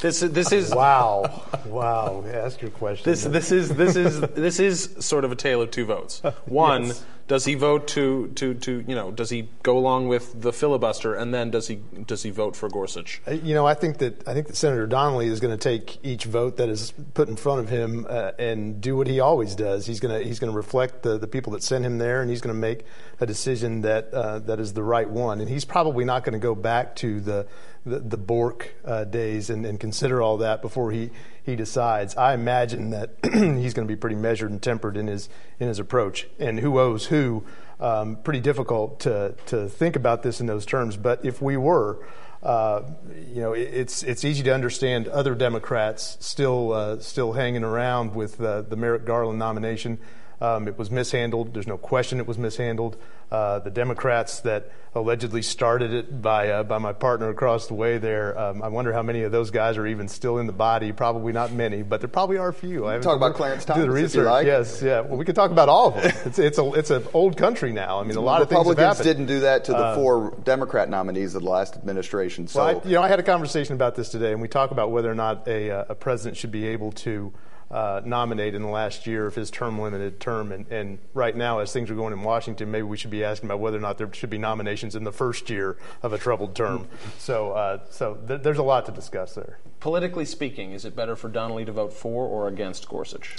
This 0.00 0.20
this 0.20 0.52
is 0.52 0.74
wow, 0.74 1.42
wow. 1.66 2.24
Ask 2.26 2.60
your 2.60 2.70
question. 2.70 3.10
This 3.10 3.24
this 3.24 3.52
is 3.52 3.70
this 3.70 3.96
is 3.96 4.20
this 4.34 4.60
is 4.60 4.94
sort 4.98 5.24
of 5.24 5.32
a 5.32 5.36
tale 5.36 5.62
of 5.62 5.70
two 5.70 5.86
votes. 5.86 6.20
One, 6.46 6.86
yes. 6.86 7.04
Does 7.26 7.44
he 7.44 7.54
vote 7.54 7.88
to 7.88 8.28
to 8.34 8.54
to 8.54 8.84
you 8.86 8.94
know 8.94 9.10
does 9.10 9.30
he 9.30 9.48
go 9.62 9.78
along 9.78 10.08
with 10.08 10.40
the 10.40 10.52
filibuster, 10.52 11.14
and 11.14 11.32
then 11.32 11.50
does 11.50 11.68
he 11.68 11.76
does 12.06 12.22
he 12.22 12.30
vote 12.30 12.54
for 12.54 12.68
Gorsuch? 12.68 13.22
Uh, 13.26 13.32
you 13.32 13.54
know, 13.54 13.66
I 13.66 13.74
think 13.74 13.98
that 13.98 14.26
I 14.28 14.34
think 14.34 14.48
that 14.48 14.56
Senator 14.56 14.86
Donnelly 14.86 15.26
is 15.26 15.40
going 15.40 15.56
to 15.56 15.62
take 15.62 15.98
each 16.04 16.24
vote 16.24 16.58
that 16.58 16.68
is 16.68 16.92
put 17.14 17.28
in 17.28 17.36
front 17.36 17.60
of 17.60 17.68
him 17.70 18.06
uh, 18.08 18.32
and 18.38 18.80
do 18.80 18.96
what 18.96 19.06
he 19.06 19.20
always 19.20 19.54
does. 19.54 19.86
He's 19.86 20.00
going 20.00 20.18
to 20.20 20.26
he's 20.26 20.38
going 20.38 20.52
to 20.52 20.56
reflect 20.56 21.02
the 21.02 21.18
the 21.18 21.26
people 21.26 21.52
that 21.54 21.62
sent 21.62 21.84
him 21.84 21.98
there, 21.98 22.20
and 22.20 22.28
he's 22.28 22.42
going 22.42 22.54
to 22.54 22.60
make 22.60 22.84
a 23.20 23.26
decision 23.26 23.80
that 23.82 24.12
uh, 24.12 24.40
that 24.40 24.60
is 24.60 24.74
the 24.74 24.82
right 24.82 25.08
one. 25.08 25.40
And 25.40 25.48
he's 25.48 25.64
probably 25.64 26.04
not 26.04 26.24
going 26.24 26.34
to 26.34 26.38
go 26.38 26.54
back 26.54 26.96
to 26.96 27.20
the 27.20 27.46
the, 27.86 27.98
the 27.98 28.16
Bork 28.16 28.74
uh, 28.84 29.04
days 29.04 29.50
and, 29.50 29.66
and, 29.66 29.78
consider 29.78 30.22
all 30.22 30.38
that 30.38 30.62
before 30.62 30.90
he, 30.90 31.10
he 31.42 31.54
decides. 31.54 32.16
I 32.16 32.34
imagine 32.34 32.90
that 32.90 33.10
he's 33.22 33.74
going 33.74 33.86
to 33.86 33.92
be 33.92 33.96
pretty 33.96 34.16
measured 34.16 34.50
and 34.50 34.62
tempered 34.62 34.96
in 34.96 35.06
his 35.06 35.28
in 35.60 35.68
his 35.68 35.78
approach. 35.78 36.26
And 36.38 36.60
who 36.60 36.78
owes 36.78 37.06
who? 37.06 37.44
Um, 37.80 38.16
pretty 38.16 38.40
difficult 38.40 39.00
to 39.00 39.34
to 39.46 39.68
think 39.68 39.96
about 39.96 40.22
this 40.22 40.40
in 40.40 40.46
those 40.46 40.64
terms. 40.64 40.96
But 40.96 41.24
if 41.24 41.42
we 41.42 41.56
were, 41.56 41.98
uh, 42.42 42.82
you 43.28 43.42
know, 43.42 43.52
it, 43.52 43.68
it's 43.72 44.02
it's 44.02 44.24
easy 44.24 44.42
to 44.44 44.54
understand 44.54 45.08
other 45.08 45.34
Democrats 45.34 46.16
still 46.20 46.72
uh, 46.72 46.98
still 47.00 47.32
hanging 47.32 47.64
around 47.64 48.14
with 48.14 48.40
uh, 48.40 48.62
the 48.62 48.76
Merrick 48.76 49.04
Garland 49.04 49.38
nomination. 49.38 49.98
Um, 50.40 50.68
it 50.68 50.78
was 50.78 50.90
mishandled. 50.90 51.54
There's 51.54 51.66
no 51.66 51.78
question 51.78 52.20
it 52.20 52.26
was 52.26 52.38
mishandled. 52.38 52.96
Uh, 53.30 53.58
the 53.60 53.70
Democrats 53.70 54.40
that 54.40 54.70
allegedly 54.94 55.42
started 55.42 55.92
it 55.92 56.22
by 56.22 56.50
uh, 56.50 56.62
by 56.62 56.78
my 56.78 56.92
partner 56.92 57.28
across 57.30 57.66
the 57.66 57.74
way 57.74 57.98
there. 57.98 58.38
Um, 58.38 58.62
I 58.62 58.68
wonder 58.68 58.92
how 58.92 59.02
many 59.02 59.22
of 59.22 59.32
those 59.32 59.50
guys 59.50 59.76
are 59.76 59.86
even 59.86 60.08
still 60.08 60.38
in 60.38 60.46
the 60.46 60.52
body. 60.52 60.92
Probably 60.92 61.32
not 61.32 61.52
many, 61.52 61.82
but 61.82 62.00
there 62.00 62.08
probably 62.08 62.38
are 62.38 62.48
a 62.48 62.52
few. 62.52 62.86
I 62.86 62.98
talk 62.98 63.16
about 63.16 63.34
Clarence 63.34 63.64
Thomas. 63.64 63.82
Do 63.84 63.86
the 63.88 63.94
research. 63.94 64.26
Like. 64.26 64.46
Yes, 64.46 64.82
yeah. 64.82 65.00
Well, 65.00 65.16
we 65.16 65.24
could 65.24 65.34
talk 65.34 65.50
about 65.50 65.68
all 65.68 65.88
of 65.88 65.94
them. 65.94 66.12
It's 66.26 66.38
it's 66.38 66.58
a 66.58 66.72
it's 66.74 66.90
an 66.90 67.04
old 67.12 67.36
country 67.36 67.72
now. 67.72 67.98
I 67.98 68.04
mean, 68.04 68.16
a 68.16 68.20
lot 68.20 68.42
of 68.42 68.48
things 68.48 68.58
Republicans 68.66 68.98
didn't 68.98 69.26
do 69.26 69.40
that 69.40 69.64
to 69.64 69.72
the 69.72 69.78
uh, 69.78 69.94
four 69.96 70.36
Democrat 70.44 70.88
nominees 70.88 71.34
of 71.34 71.42
the 71.42 71.48
last 71.48 71.76
administration. 71.76 72.46
So, 72.46 72.64
well, 72.64 72.82
I, 72.84 72.88
you 72.88 72.94
know, 72.94 73.02
I 73.02 73.08
had 73.08 73.18
a 73.18 73.24
conversation 73.24 73.74
about 73.74 73.96
this 73.96 74.10
today, 74.10 74.32
and 74.32 74.40
we 74.40 74.48
talk 74.48 74.70
about 74.70 74.90
whether 74.90 75.10
or 75.10 75.14
not 75.14 75.48
a, 75.48 75.70
uh, 75.70 75.84
a 75.88 75.94
president 75.94 76.36
should 76.36 76.52
be 76.52 76.66
able 76.68 76.92
to 76.92 77.32
uh, 77.74 78.00
nominate 78.04 78.54
in 78.54 78.62
the 78.62 78.68
last 78.68 79.04
year 79.04 79.26
of 79.26 79.34
his 79.34 79.50
term 79.50 79.80
limited 79.80 80.20
term. 80.20 80.52
And, 80.52 80.70
and, 80.70 80.98
right 81.12 81.36
now, 81.36 81.58
as 81.58 81.72
things 81.72 81.90
are 81.90 81.96
going 81.96 82.12
in 82.12 82.22
Washington, 82.22 82.70
maybe 82.70 82.84
we 82.84 82.96
should 82.96 83.10
be 83.10 83.24
asking 83.24 83.48
about 83.48 83.58
whether 83.58 83.76
or 83.76 83.80
not 83.80 83.98
there 83.98 84.08
should 84.12 84.30
be 84.30 84.38
nominations 84.38 84.94
in 84.94 85.02
the 85.02 85.10
first 85.10 85.50
year 85.50 85.76
of 86.00 86.12
a 86.12 86.18
troubled 86.18 86.54
term. 86.54 86.86
so 87.18 87.50
uh, 87.50 87.80
so 87.90 88.14
th- 88.28 88.42
there's 88.42 88.58
a 88.58 88.62
lot 88.62 88.86
to 88.86 88.92
discuss 88.92 89.34
there. 89.34 89.58
Politically 89.80 90.24
speaking, 90.24 90.70
is 90.70 90.84
it 90.84 90.94
better 90.94 91.16
for 91.16 91.28
Donnelly 91.28 91.64
to 91.64 91.72
vote 91.72 91.92
for 91.92 92.26
or 92.28 92.46
against 92.46 92.88
Gorsuch? 92.88 93.38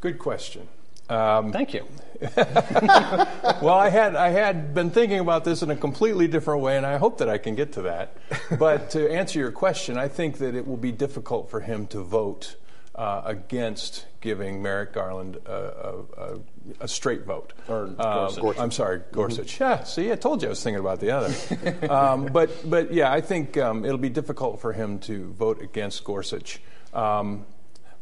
Good 0.00 0.18
question. 0.18 0.68
Um, 1.10 1.52
Thank 1.52 1.74
you. 1.74 1.86
well, 2.36 3.74
I 3.74 3.90
had 3.90 4.16
I 4.16 4.30
had 4.30 4.72
been 4.72 4.88
thinking 4.88 5.20
about 5.20 5.44
this 5.44 5.62
in 5.62 5.70
a 5.70 5.76
completely 5.76 6.28
different 6.28 6.62
way, 6.62 6.78
and 6.78 6.86
I 6.86 6.96
hope 6.96 7.18
that 7.18 7.28
I 7.28 7.36
can 7.36 7.54
get 7.54 7.72
to 7.74 7.82
that. 7.82 8.16
But 8.58 8.88
to 8.90 9.12
answer 9.12 9.38
your 9.38 9.52
question, 9.52 9.98
I 9.98 10.08
think 10.08 10.38
that 10.38 10.54
it 10.54 10.66
will 10.66 10.78
be 10.78 10.92
difficult 10.92 11.50
for 11.50 11.60
him 11.60 11.86
to 11.88 12.00
vote 12.00 12.56
uh, 12.96 13.20
against 13.26 14.06
giving 14.22 14.62
Merrick 14.62 14.94
Garland 14.94 15.36
a, 15.44 16.02
a, 16.16 16.38
a, 16.80 16.88
straight 16.88 17.24
vote. 17.24 17.52
Or 17.68 17.94
uh, 17.98 18.52
I'm 18.58 18.70
sorry, 18.70 19.02
Gorsuch. 19.12 19.54
Mm-hmm. 19.54 19.62
Yeah, 19.62 19.84
see, 19.84 20.10
I 20.10 20.16
told 20.16 20.40
you 20.40 20.48
I 20.48 20.50
was 20.50 20.62
thinking 20.62 20.80
about 20.80 21.00
the 21.00 21.10
other. 21.10 21.90
um, 21.92 22.26
but 22.26 22.68
but 22.68 22.94
yeah, 22.94 23.12
I 23.12 23.20
think 23.20 23.58
um, 23.58 23.84
it'll 23.84 23.98
be 23.98 24.08
difficult 24.08 24.60
for 24.60 24.72
him 24.72 24.98
to 25.00 25.30
vote 25.34 25.60
against 25.60 26.02
Gorsuch. 26.04 26.60
Um, 26.94 27.44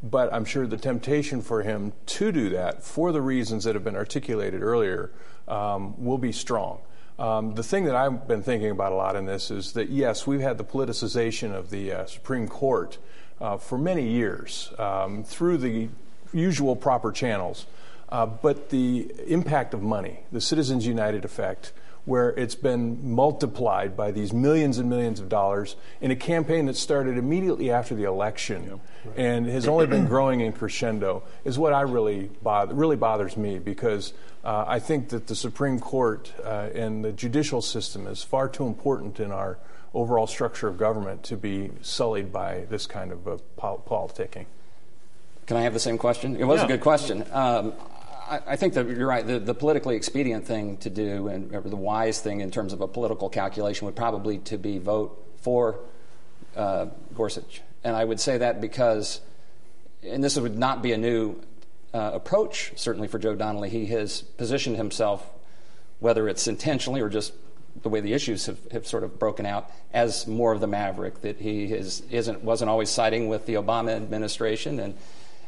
but 0.01 0.33
I'm 0.33 0.45
sure 0.45 0.67
the 0.67 0.77
temptation 0.77 1.43
for 1.43 1.63
him 1.63 1.93
to 2.07 2.31
do 2.31 2.51
that, 2.51 2.85
for 2.85 3.11
the 3.11 3.23
reasons 3.23 3.65
that 3.65 3.75
have 3.75 3.85
been 3.85 3.97
articulated 3.97 4.63
earlier, 4.63 5.11
um, 5.49 6.03
will 6.05 6.19
be 6.19 6.31
strong. 6.31 6.81
Um, 7.19 7.55
the 7.55 7.63
thing 7.63 7.85
that 7.85 7.97
I've 7.97 8.29
been 8.29 8.43
thinking 8.43 8.71
about 8.71 8.93
a 8.93 8.97
lot 8.97 9.17
in 9.17 9.25
this 9.25 9.51
is 9.51 9.73
that, 9.73 9.89
yes, 9.89 10.27
we've 10.27 10.41
had 10.41 10.59
the 10.59 10.65
politicization 10.65 11.55
of 11.55 11.71
the 11.71 11.93
uh, 11.93 12.07
Supreme 12.07 12.49
Court 12.49 12.99
uh, 13.45 13.59
for 13.59 13.77
many 13.77 14.09
years 14.09 14.73
um, 14.79 15.23
through 15.23 15.59
the 15.59 15.89
usual 16.33 16.75
proper 16.75 17.13
channels. 17.13 17.67
Uh, 18.09 18.25
but 18.25 18.71
the 18.71 19.13
impact 19.27 19.75
of 19.75 19.83
money, 19.83 20.21
the 20.33 20.41
Citizens 20.41 20.87
United 20.87 21.27
effect, 21.27 21.73
where 22.05 22.31
it's 22.31 22.55
been 22.55 23.15
multiplied 23.15 23.97
by 23.97 24.11
these 24.11 24.33
millions 24.33 24.79
and 24.79 24.91
millions 24.91 25.21
of 25.21 25.29
dollars 25.29 25.77
in 26.01 26.11
a 26.11 26.17
campaign 26.17 26.67
that 26.67 26.77
started 26.77 27.17
immediately 27.17 27.71
after 27.71 27.95
the 27.95 28.05
election 28.05 28.65
yep, 28.65 28.79
right. 29.07 29.17
and 29.17 29.47
has 29.47 29.67
only 29.67 29.87
been 29.87 30.07
growing 30.07 30.41
in 30.41 30.53
crescendo 30.53 31.23
is 31.45 31.59
what 31.59 31.73
I 31.73 31.81
really 31.83 32.31
bother, 32.43 32.75
really 32.75 32.97
bothers 32.97 33.37
me 33.37 33.59
because 33.59 34.13
uh, 34.45 34.65
I 34.67 34.81
think 34.81 35.09
that 35.11 35.29
the 35.29 35.35
Supreme 35.35 35.81
Court 35.81 36.31
uh, 36.45 36.69
and 36.75 37.03
the 37.03 37.13
judicial 37.13 37.63
system 37.63 38.07
is 38.07 38.23
far 38.23 38.49
too 38.49 38.67
important 38.67 39.19
in 39.19 39.33
our 39.33 39.59
overall 39.95 40.27
structure 40.27 40.69
of 40.69 40.77
government 40.77 41.23
to 41.23 41.37
be 41.37 41.71
sullied 41.81 42.33
by 42.33 42.67
this 42.69 42.87
kind 42.87 43.13
of 43.13 43.27
uh, 43.27 43.37
politicking. 43.59 44.45
Can 45.47 45.57
I 45.57 45.63
have 45.63 45.73
the 45.73 45.81
same 45.81 45.99
question? 45.99 46.37
It 46.37 46.45
was 46.45 46.61
yeah. 46.61 46.65
a 46.65 46.69
good 46.69 46.81
question. 46.81 47.25
Um, 47.33 47.73
I, 48.27 48.57
think 48.57 48.75
that 48.75 48.89
you're 48.89 49.07
right. 49.07 49.27
The, 49.27 49.39
the, 49.39 49.55
politically 49.55 49.97
expedient 49.97 50.47
thing 50.47 50.79
to 50.79 50.91
do, 50.91 51.29
and 51.29 51.51
the 51.51 51.77
wise 51.77 52.21
thing 52.21 52.41
in 52.41 52.51
terms 52.51 52.73
of 52.73 52.81
a 52.81 52.89
political 52.89 53.29
calculation, 53.29 53.87
would 53.87 53.97
probably 53.97 54.39
to 54.39 54.57
be 54.57 54.79
vote 54.79 55.23
for 55.41 55.81
uh, 56.57 56.87
Gorsuch. 57.15 57.63
And 57.83 57.95
I 57.95 58.05
would 58.05 58.21
say 58.21 58.39
that 58.39 58.61
because, 58.61 59.21
and 60.03 60.25
this 60.25 60.39
would 60.39 60.59
not 60.59 60.83
be 60.83 60.93
a 60.93 60.99
new 60.99 61.37
uh, 61.93 62.13
approach, 62.15 62.73
certainly 62.77 63.09
for 63.09 63.19
Joe 63.19 63.35
Donnelly. 63.35 63.69
He 63.71 63.87
has 63.87 64.23
positioned 64.23 64.77
himself, 64.77 65.31
whether 66.01 66.29
it's 66.29 66.47
intentionally 66.49 67.01
or 67.01 67.09
just 67.09 67.33
the 67.83 67.89
way 67.89 68.01
the 68.01 68.13
issues 68.13 68.47
have, 68.47 68.59
have 68.73 68.87
sort 68.87 69.05
of 69.05 69.19
broken 69.19 69.47
out, 69.47 69.71
as 69.93 70.27
more 70.27 70.53
of 70.53 70.61
the 70.61 70.67
maverick. 70.67 71.21
That 71.23 71.41
he 71.41 71.65
is, 71.65 72.03
isn't 72.11 72.43
wasn't 72.43 72.71
always 72.71 72.91
siding 72.91 73.29
with 73.29 73.47
the 73.47 73.55
Obama 73.55 73.95
administration 73.95 74.81
and 74.81 74.95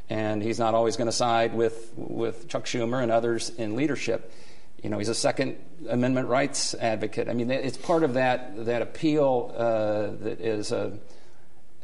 and 0.09 0.43
he's 0.43 0.59
not 0.59 0.75
always 0.75 0.97
going 0.97 1.07
to 1.07 1.13
side 1.13 1.55
with, 1.55 1.93
with 1.97 2.49
Chuck 2.49 2.65
Schumer 2.65 3.03
and 3.03 3.11
others 3.11 3.51
in 3.51 3.77
leadership. 3.77 4.33
You 4.83 4.91
know, 4.91 4.99
he's 4.99 5.09
a 5.09 5.15
Second 5.15 5.57
Amendment 5.89 6.29
rights 6.29 6.75
advocate. 6.75 7.29
I 7.29 7.33
mean, 7.33 7.51
it's 7.51 7.79
part 7.79 8.03
of 8.03 8.15
that, 8.15 8.67
that 8.67 8.83
appeal 8.83 9.53
uh, 9.57 10.23
that 10.25 10.41
is 10.41 10.71
a. 10.73 10.99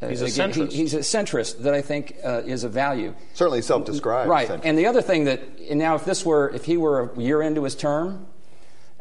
He's 0.01 0.21
a 0.21 0.27
again, 0.27 0.53
centrist. 0.53 0.73
He, 0.73 0.79
he's 0.79 0.95
a 0.95 0.99
centrist 0.99 1.63
that 1.63 1.75
I 1.75 1.81
think 1.81 2.17
uh, 2.25 2.43
is 2.45 2.65
a 2.65 2.69
value. 2.69 3.15
Certainly 3.35 3.63
self-described. 3.63 4.29
Right. 4.29 4.49
Centrist. 4.49 4.63
And 4.65 4.77
the 4.77 4.87
other 4.87 5.01
thing 5.01 5.25
that 5.25 5.71
now, 5.71 5.95
if 5.95 6.05
this 6.05 6.27
were, 6.27 6.51
if 6.51 6.65
he 6.65 6.77
were 6.77 7.13
a 7.13 7.21
year 7.21 7.41
into 7.41 7.63
his 7.63 7.77
term, 7.77 8.27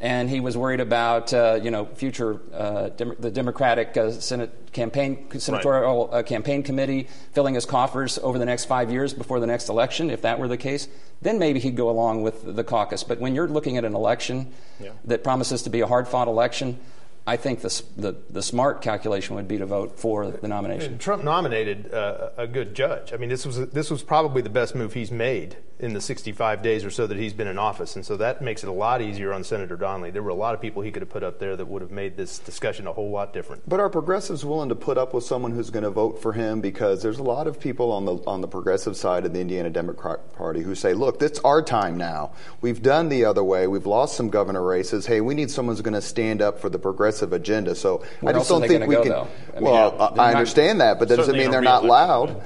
and 0.01 0.29
he 0.29 0.39
was 0.39 0.57
worried 0.57 0.79
about 0.79 1.31
uh, 1.33 1.59
you 1.61 1.71
know 1.71 1.85
future 1.85 2.41
uh, 2.53 2.89
dem- 2.89 3.15
the 3.19 3.31
Democratic 3.31 3.95
uh, 3.95 4.11
Senate 4.11 4.73
campaign 4.73 5.27
senatorial 5.39 6.07
right. 6.07 6.19
Uh, 6.19 6.23
campaign 6.23 6.63
committee 6.63 7.07
filling 7.33 7.53
his 7.53 7.65
coffers 7.65 8.17
over 8.17 8.39
the 8.39 8.45
next 8.45 8.65
five 8.65 8.91
years 8.91 9.13
before 9.13 9.39
the 9.39 9.47
next 9.47 9.69
election. 9.69 10.09
If 10.09 10.23
that 10.23 10.39
were 10.39 10.47
the 10.47 10.57
case, 10.57 10.87
then 11.21 11.37
maybe 11.37 11.59
he'd 11.59 11.75
go 11.75 11.89
along 11.89 12.23
with 12.23 12.55
the 12.55 12.63
caucus. 12.63 13.03
But 13.03 13.19
when 13.19 13.35
you're 13.35 13.47
looking 13.47 13.77
at 13.77 13.85
an 13.85 13.93
election 13.93 14.51
yeah. 14.79 14.91
that 15.05 15.23
promises 15.23 15.61
to 15.63 15.69
be 15.69 15.81
a 15.81 15.87
hard 15.87 16.07
fought 16.07 16.27
election, 16.27 16.79
I 17.25 17.37
think 17.37 17.61
the, 17.61 17.83
the, 17.97 18.15
the, 18.31 18.41
smart 18.41 18.81
calculation 18.81 19.35
would 19.35 19.47
be 19.47 19.59
to 19.59 19.65
vote 19.67 19.99
for 19.99 20.31
the 20.31 20.47
nomination. 20.47 20.97
Trump 20.97 21.23
nominated 21.23 21.93
uh, 21.93 22.29
a 22.35 22.47
good 22.47 22.73
judge. 22.73 23.13
I 23.13 23.17
mean, 23.17 23.29
this 23.29 23.45
was 23.45 23.69
this 23.69 23.91
was 23.91 24.01
probably 24.01 24.41
the 24.41 24.49
best 24.49 24.73
move 24.73 24.93
he's 24.93 25.11
made 25.11 25.57
in 25.77 25.93
the 25.93 26.01
65 26.01 26.61
days 26.61 26.85
or 26.85 26.91
so 26.91 27.07
that 27.07 27.17
he's 27.17 27.33
been 27.33 27.47
in 27.47 27.57
office, 27.59 27.95
and 27.95 28.05
so 28.05 28.17
that 28.17 28.41
makes 28.41 28.63
it 28.63 28.69
a 28.69 28.71
lot 28.71 29.01
easier 29.01 29.33
on 29.33 29.43
Senator 29.43 29.75
Donnelly. 29.75 30.09
There 30.09 30.23
were 30.23 30.29
a 30.29 30.35
lot 30.35 30.55
of 30.55 30.61
people 30.61 30.81
he 30.81 30.91
could 30.91 31.01
have 31.01 31.09
put 31.09 31.23
up 31.23 31.39
there 31.39 31.55
that 31.55 31.67
would 31.67 31.81
have 31.81 31.91
made 31.91 32.17
this 32.17 32.39
discussion 32.39 32.87
a 32.87 32.93
whole 32.93 33.11
lot 33.11 33.33
different. 33.33 33.67
But 33.69 33.79
are 33.79 33.89
progressives 33.89 34.43
willing 34.43 34.69
to 34.69 34.75
put 34.75 34.97
up 34.97 35.13
with 35.13 35.23
someone 35.23 35.51
who's 35.51 35.69
going 35.69 35.83
to 35.83 35.91
vote 35.91 36.21
for 36.21 36.33
him? 36.33 36.59
Because 36.59 37.03
there's 37.03 37.19
a 37.19 37.23
lot 37.23 37.45
of 37.45 37.59
people 37.59 37.91
on 37.91 38.05
the 38.05 38.15
on 38.25 38.41
the 38.41 38.47
progressive 38.47 38.97
side 38.97 39.25
of 39.25 39.33
the 39.33 39.41
Indiana 39.41 39.69
Democrat 39.69 40.33
Party 40.33 40.61
who 40.61 40.73
say, 40.73 40.93
"Look, 40.93 41.21
it's 41.21 41.39
our 41.39 41.61
time 41.61 41.97
now. 41.97 42.31
We've 42.61 42.81
done 42.81 43.09
the 43.09 43.25
other 43.25 43.43
way. 43.43 43.67
We've 43.67 43.85
lost 43.85 44.15
some 44.15 44.29
governor 44.29 44.63
races. 44.63 45.05
Hey, 45.05 45.21
we 45.21 45.35
need 45.35 45.51
someone 45.51 45.75
who's 45.75 45.83
going 45.83 45.93
to 45.93 46.01
stand 46.01 46.41
up 46.41 46.59
for 46.59 46.69
the 46.69 46.79
progressive 46.79 47.10
agenda." 47.33 47.75
So 47.75 48.03
where 48.19 48.33
I 48.33 48.37
just 48.37 48.49
don't 48.49 48.67
think 48.67 48.87
we 48.87 48.95
go, 48.95 49.03
can. 49.03 49.11
I 49.11 49.59
mean, 49.59 49.63
well, 49.63 50.19
I 50.19 50.33
understand 50.33 50.81
that, 50.81 50.99
but 50.99 51.07
that 51.09 51.17
doesn't 51.17 51.37
mean 51.37 51.51
they're 51.51 51.61
not 51.61 51.85
loud 51.85 52.41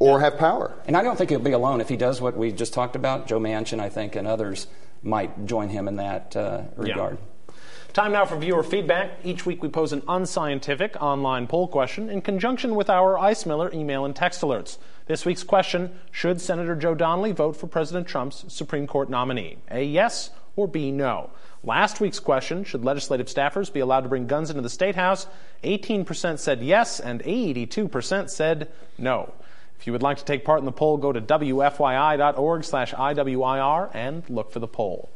or 0.00 0.18
yeah. 0.18 0.24
have 0.24 0.38
power. 0.38 0.74
And 0.86 0.96
I 0.96 1.02
don't 1.02 1.16
think 1.16 1.30
he'll 1.30 1.38
be 1.38 1.52
alone 1.52 1.80
if 1.80 1.88
he 1.88 1.96
does 1.96 2.20
what 2.20 2.36
we 2.36 2.52
just 2.52 2.72
talked 2.74 2.96
about. 2.96 3.28
Joe 3.28 3.38
Manchin, 3.38 3.80
I 3.80 3.88
think, 3.88 4.16
and 4.16 4.26
others 4.26 4.66
might 5.02 5.46
join 5.46 5.68
him 5.68 5.86
in 5.86 5.96
that 5.96 6.34
uh, 6.36 6.62
regard. 6.76 7.18
Yeah. 7.18 7.54
Time 7.92 8.12
now 8.12 8.24
for 8.24 8.36
viewer 8.36 8.62
feedback. 8.62 9.18
Each 9.24 9.44
week 9.44 9.62
we 9.62 9.68
pose 9.68 9.92
an 9.92 10.02
unscientific 10.06 10.96
online 11.02 11.48
poll 11.48 11.66
question 11.66 12.08
in 12.08 12.22
conjunction 12.22 12.76
with 12.76 12.88
our 12.88 13.18
Ice 13.18 13.44
Miller 13.44 13.70
email 13.74 14.04
and 14.04 14.14
text 14.14 14.42
alerts. 14.42 14.78
This 15.06 15.24
week's 15.26 15.42
question 15.42 15.98
Should 16.12 16.40
Senator 16.40 16.76
Joe 16.76 16.94
Donnelly 16.94 17.32
vote 17.32 17.56
for 17.56 17.66
President 17.66 18.06
Trump's 18.06 18.44
Supreme 18.46 18.86
Court 18.86 19.10
nominee? 19.10 19.58
A 19.70 19.82
yes 19.82 20.30
or 20.54 20.68
B 20.68 20.92
no? 20.92 21.30
Last 21.62 22.00
week's 22.00 22.20
question 22.20 22.64
should 22.64 22.84
legislative 22.84 23.26
staffers 23.26 23.72
be 23.72 23.80
allowed 23.80 24.02
to 24.02 24.08
bring 24.08 24.26
guns 24.26 24.48
into 24.48 24.62
the 24.62 24.70
State 24.70 24.96
House? 24.96 25.26
18% 25.62 26.38
said 26.38 26.62
yes, 26.62 27.00
and 27.00 27.22
82% 27.22 28.30
said 28.30 28.68
no. 28.96 29.34
If 29.78 29.86
you 29.86 29.92
would 29.92 30.02
like 30.02 30.18
to 30.18 30.24
take 30.24 30.44
part 30.44 30.60
in 30.60 30.64
the 30.64 30.72
poll, 30.72 30.96
go 30.96 31.12
to 31.12 31.20
wfyi.org 31.20 32.64
slash 32.64 32.92
IWIR 32.92 33.90
and 33.94 34.22
look 34.28 34.52
for 34.52 34.58
the 34.58 34.68
poll. 34.68 35.10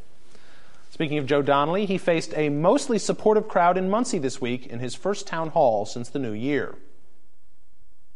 Speaking 0.90 1.18
of 1.18 1.26
Joe 1.26 1.42
Donnelly, 1.42 1.86
he 1.86 1.98
faced 1.98 2.32
a 2.36 2.50
mostly 2.50 2.98
supportive 2.98 3.48
crowd 3.48 3.76
in 3.76 3.90
Muncie 3.90 4.18
this 4.18 4.40
week 4.40 4.66
in 4.66 4.80
his 4.80 4.94
first 4.94 5.26
town 5.26 5.48
hall 5.48 5.86
since 5.86 6.08
the 6.08 6.18
new 6.18 6.32
year. 6.32 6.76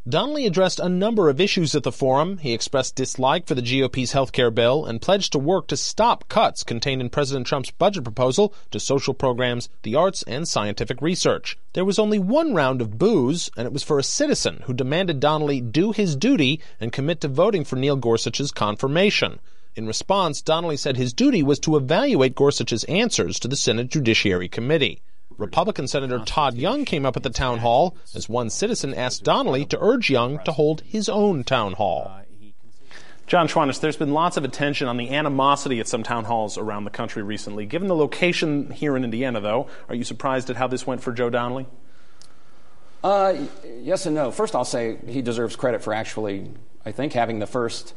Donnelly 0.09 0.47
addressed 0.47 0.81
a 0.81 0.89
number 0.89 1.29
of 1.29 1.39
issues 1.39 1.75
at 1.75 1.83
the 1.83 1.93
forum. 1.93 2.39
He 2.39 2.55
expressed 2.55 2.95
dislike 2.95 3.47
for 3.47 3.55
the 3.55 3.61
GOP's 3.61 4.13
health 4.13 4.33
care 4.33 4.51
bill 4.51 4.87
and 4.87 5.03
pledged 5.03 5.33
to 5.33 5.39
work 5.39 5.67
to 5.67 5.77
stop 5.77 6.29
cuts 6.29 6.63
contained 6.63 7.03
in 7.03 7.11
President 7.11 7.47
Trump's 7.47 7.73
budget 7.73 8.05
proposal 8.05 8.55
to 8.71 8.81
social 8.81 9.13
programs, 9.13 9.69
the 9.83 9.97
arts, 9.97 10.23
and 10.23 10.49
scientific 10.49 11.03
research. 11.03 11.59
There 11.75 11.85
was 11.85 11.99
only 11.99 12.19
one 12.19 12.55
round 12.55 12.81
of 12.81 12.97
boos, 12.97 13.51
and 13.55 13.67
it 13.67 13.73
was 13.73 13.83
for 13.83 13.99
a 13.99 14.03
citizen 14.03 14.63
who 14.65 14.73
demanded 14.73 15.21
Donnelly 15.21 15.61
do 15.61 15.93
his 15.93 16.17
duty 16.17 16.59
and 16.81 16.91
commit 16.91 17.21
to 17.21 17.29
voting 17.29 17.65
for 17.65 17.77
Neil 17.77 17.97
Gorsuch's 17.97 18.51
confirmation. 18.51 19.41
In 19.77 19.87
response, 19.87 20.41
Donnelly 20.41 20.79
said 20.79 20.97
his 20.97 21.13
duty 21.13 21.43
was 21.43 21.59
to 21.59 21.77
evaluate 21.77 22.35
Gorsuch's 22.35 22.85
answers 22.85 23.39
to 23.41 23.49
the 23.49 23.57
Senate 23.57 23.89
Judiciary 23.89 24.49
Committee. 24.49 25.03
Republican 25.39 25.87
Senator 25.87 26.19
Todd 26.19 26.57
Young 26.57 26.85
came 26.85 27.07
up 27.07 27.17
at 27.17 27.23
the 27.23 27.31
town 27.31 27.61
hall 27.61 27.97
as 28.13 28.29
one 28.29 28.51
citizen 28.51 28.93
asked 28.93 29.23
Donnelly 29.23 29.65
to 29.67 29.79
urge 29.81 30.11
Young 30.11 30.41
to 30.45 30.51
hold 30.51 30.81
his 30.81 31.09
own 31.09 31.45
town 31.45 31.75
hall. 31.75 32.11
John 33.29 33.47
Schwantes, 33.47 33.79
there's 33.79 33.97
been 33.97 34.13
lots 34.13 34.37
of 34.37 34.45
attention 34.45 34.89
on 34.89 34.97
the 34.97 35.11
animosity 35.15 35.79
at 35.79 35.87
some 35.87 36.03
town 36.03 36.25
halls 36.25 36.59
around 36.59 36.85
the 36.85 36.91
country 36.91 37.23
recently. 37.23 37.67
Given 37.67 37.87
the 37.87 37.95
location 37.95 38.71
here 38.71 38.97
in 38.97 39.05
Indiana, 39.05 39.41
though, 39.41 39.69
are 39.89 39.95
you 39.95 40.03
surprised 40.03 40.51
at 40.51 40.57
how 40.57 40.67
this 40.67 40.87
went 40.87 41.03
for 41.03 41.13
Joe 41.13 41.31
Donnelly? 41.31 41.67
Uh, 43.05 43.35
yes 43.81 44.07
and 44.07 44.17
no. 44.17 44.33
First, 44.33 44.57
I'll 44.57 44.65
say 44.65 44.97
he 45.07 45.23
deserves 45.23 45.55
credit 45.55 45.83
for 45.83 45.95
actually, 45.95 46.51
I 46.85 46.91
think, 46.91 47.13
having 47.13 47.39
the 47.39 47.47
first 47.47 47.95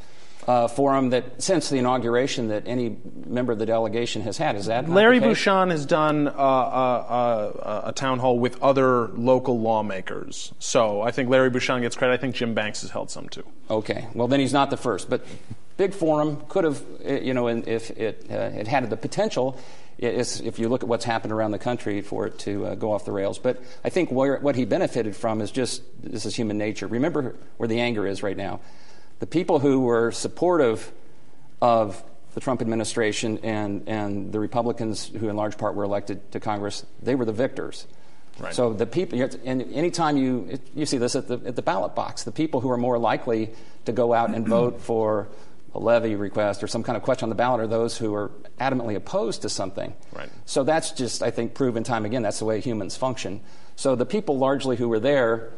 uh, 0.48 0.68
forum 0.68 1.12
that 1.12 1.42
since 1.42 1.70
the 1.70 1.78
inauguration 1.78 2.48
that 2.48 2.64
any 2.68 2.98
member 3.26 3.54
of 3.54 3.60
the 3.60 3.66
delegation 3.66 4.22
has 4.24 4.38
had. 4.38 4.56
Is 4.56 4.66
that 4.66 4.90
Larry 4.90 5.20
Bucshon 5.20 5.72
has 5.72 5.86
done 5.86 6.28
uh, 6.28 6.32
uh, 6.32 6.34
uh, 6.34 7.82
a 7.86 7.92
town 7.92 8.20
hall 8.20 8.40
with 8.40 8.62
other 8.62 9.08
local 9.10 9.60
lawmakers. 9.60 10.54
So 10.60 11.02
I 11.02 11.12
think 11.12 11.30
Larry 11.30 11.52
Bucshon 11.52 11.82
gets 11.82 11.96
credit. 11.96 12.14
I 12.14 12.18
think 12.18 12.36
Jim 12.36 12.54
Banks 12.54 12.82
has 12.82 12.92
held 12.92 13.12
some 13.12 13.30
too. 13.30 13.44
Okay, 13.70 14.08
well 14.14 14.28
then 14.28 14.40
he's 14.40 14.54
not 14.54 14.70
the 14.70 14.78
first, 14.78 15.10
but 15.10 15.26
big 15.78 15.94
forum 15.94 16.44
could 16.50 16.64
have, 16.64 16.82
uh, 17.06 17.14
you 17.14 17.34
know, 17.34 17.48
if 17.48 17.92
it 17.92 18.26
uh, 18.30 18.52
it 18.60 18.68
had 18.68 18.90
the 18.90 18.98
potential. 18.98 19.60
if 20.00 20.58
you 20.58 20.68
look 20.68 20.82
at 20.82 20.90
what's 20.90 21.06
happened 21.06 21.32
around 21.32 21.52
the 21.52 21.60
country 21.60 22.02
for 22.02 22.26
it 22.26 22.40
to 22.40 22.76
go 22.78 22.92
off 22.92 23.06
the 23.06 23.12
rails. 23.12 23.38
But 23.38 23.62
I 23.84 23.90
think 23.90 24.12
where, 24.12 24.40
what 24.40 24.56
he 24.56 24.66
benefited 24.66 25.16
from 25.16 25.42
is 25.42 25.52
just 25.52 25.84
this 26.02 26.26
is 26.26 26.36
human 26.36 26.58
nature. 26.58 26.88
Remember 26.88 27.36
where 27.58 27.68
the 27.68 27.80
anger 27.80 28.08
is 28.08 28.24
right 28.24 28.38
now 28.38 28.60
the 29.22 29.28
people 29.28 29.60
who 29.60 29.82
were 29.82 30.12
supportive 30.12 30.92
of 31.62 32.04
the 32.34 32.42
Trump 32.42 32.60
administration 32.60 33.38
and, 33.44 33.88
and 33.88 34.34
the 34.34 34.40
Republicans, 34.40 35.08
who 35.08 35.30
in 35.30 35.36
large 35.36 35.60
part 35.60 35.76
were 35.76 35.84
elected 35.84 36.32
to 36.32 36.40
Congress, 36.40 36.84
they 37.04 37.14
were 37.14 37.24
the 37.24 37.32
victors. 37.32 37.86
Right. 38.40 38.54
So 38.54 38.74
the 38.74 38.88
people, 38.88 39.22
and 39.46 39.62
anytime 39.74 40.18
you 40.18 40.60
you 40.74 40.88
see 40.88 40.98
this 40.98 41.16
at 41.16 41.28
the 41.28 41.40
at 41.46 41.56
the 41.56 41.62
ballot 41.62 41.94
box, 41.94 42.24
the 42.24 42.32
people 42.32 42.62
who 42.62 42.72
are 42.72 42.78
more 42.78 42.98
likely 42.98 43.52
to 43.86 43.92
go 43.92 44.14
out 44.14 44.34
and 44.34 44.48
vote 44.48 44.82
for 44.90 45.28
a 45.76 45.80
levy 45.80 46.16
request 46.16 46.64
or 46.64 46.68
some 46.68 46.82
kind 46.82 46.98
of 46.98 47.04
question 47.04 47.26
on 47.26 47.30
the 47.30 47.36
ballot 47.36 47.62
are 47.62 47.68
those 47.68 47.98
who 47.98 48.16
are 48.16 48.32
adamantly 48.60 48.96
opposed 48.96 49.44
to 49.44 49.50
something. 49.50 49.94
Right. 50.14 50.30
So 50.46 50.64
that's 50.64 50.92
just, 50.92 51.22
I 51.22 51.30
think, 51.30 51.54
proven 51.54 51.84
time 51.84 52.06
again. 52.06 52.24
That's 52.24 52.40
the 52.40 52.46
way 52.46 52.60
humans 52.60 52.98
function. 52.98 53.42
So 53.76 53.96
the 53.96 54.06
people 54.06 54.40
largely 54.40 54.78
who 54.78 54.90
were 54.90 55.00
there 55.00 55.52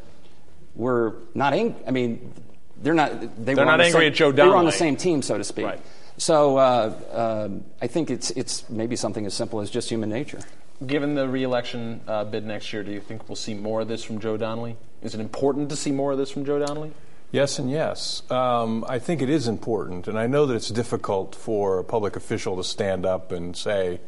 were 0.75 1.15
not. 1.33 1.53
I 1.53 1.91
mean, 1.91 2.33
they're 2.83 2.93
not. 2.93 3.43
They 3.43 3.53
are 3.53 3.65
not 3.65 3.77
the 3.77 3.85
angry 3.85 4.01
same, 4.01 4.11
at 4.11 4.13
Joe 4.13 4.31
Donnelly. 4.31 4.49
They 4.49 4.53
were 4.53 4.57
on 4.57 4.65
the 4.65 4.71
same 4.71 4.95
team, 4.95 5.21
so 5.21 5.37
to 5.37 5.43
speak. 5.43 5.65
Right. 5.65 5.81
So 6.17 6.57
uh, 6.57 6.61
uh, 6.61 7.49
I 7.81 7.87
think 7.87 8.11
it's 8.11 8.29
it's 8.31 8.69
maybe 8.69 8.95
something 8.95 9.25
as 9.25 9.33
simple 9.33 9.61
as 9.61 9.69
just 9.69 9.89
human 9.89 10.09
nature. 10.09 10.39
Given 10.85 11.15
the 11.15 11.27
reelection 11.27 12.01
uh, 12.07 12.25
bid 12.25 12.45
next 12.45 12.73
year, 12.73 12.83
do 12.83 12.91
you 12.91 12.99
think 12.99 13.27
we'll 13.29 13.35
see 13.35 13.53
more 13.53 13.81
of 13.81 13.87
this 13.87 14.03
from 14.03 14.19
Joe 14.19 14.37
Donnelly? 14.37 14.75
Is 15.01 15.15
it 15.15 15.21
important 15.21 15.69
to 15.69 15.75
see 15.75 15.91
more 15.91 16.11
of 16.11 16.17
this 16.17 16.29
from 16.29 16.45
Joe 16.45 16.59
Donnelly? 16.59 16.91
Yes 17.31 17.57
and 17.57 17.71
yes. 17.71 18.21
Um, 18.29 18.85
I 18.87 18.99
think 18.99 19.21
it 19.21 19.29
is 19.29 19.47
important, 19.47 20.07
and 20.07 20.19
I 20.19 20.27
know 20.27 20.45
that 20.45 20.53
it's 20.55 20.69
difficult 20.69 21.33
for 21.35 21.79
a 21.79 21.83
public 21.83 22.15
official 22.15 22.57
to 22.57 22.63
stand 22.63 23.07
up 23.07 23.31
and 23.31 23.57
say, 23.57 23.99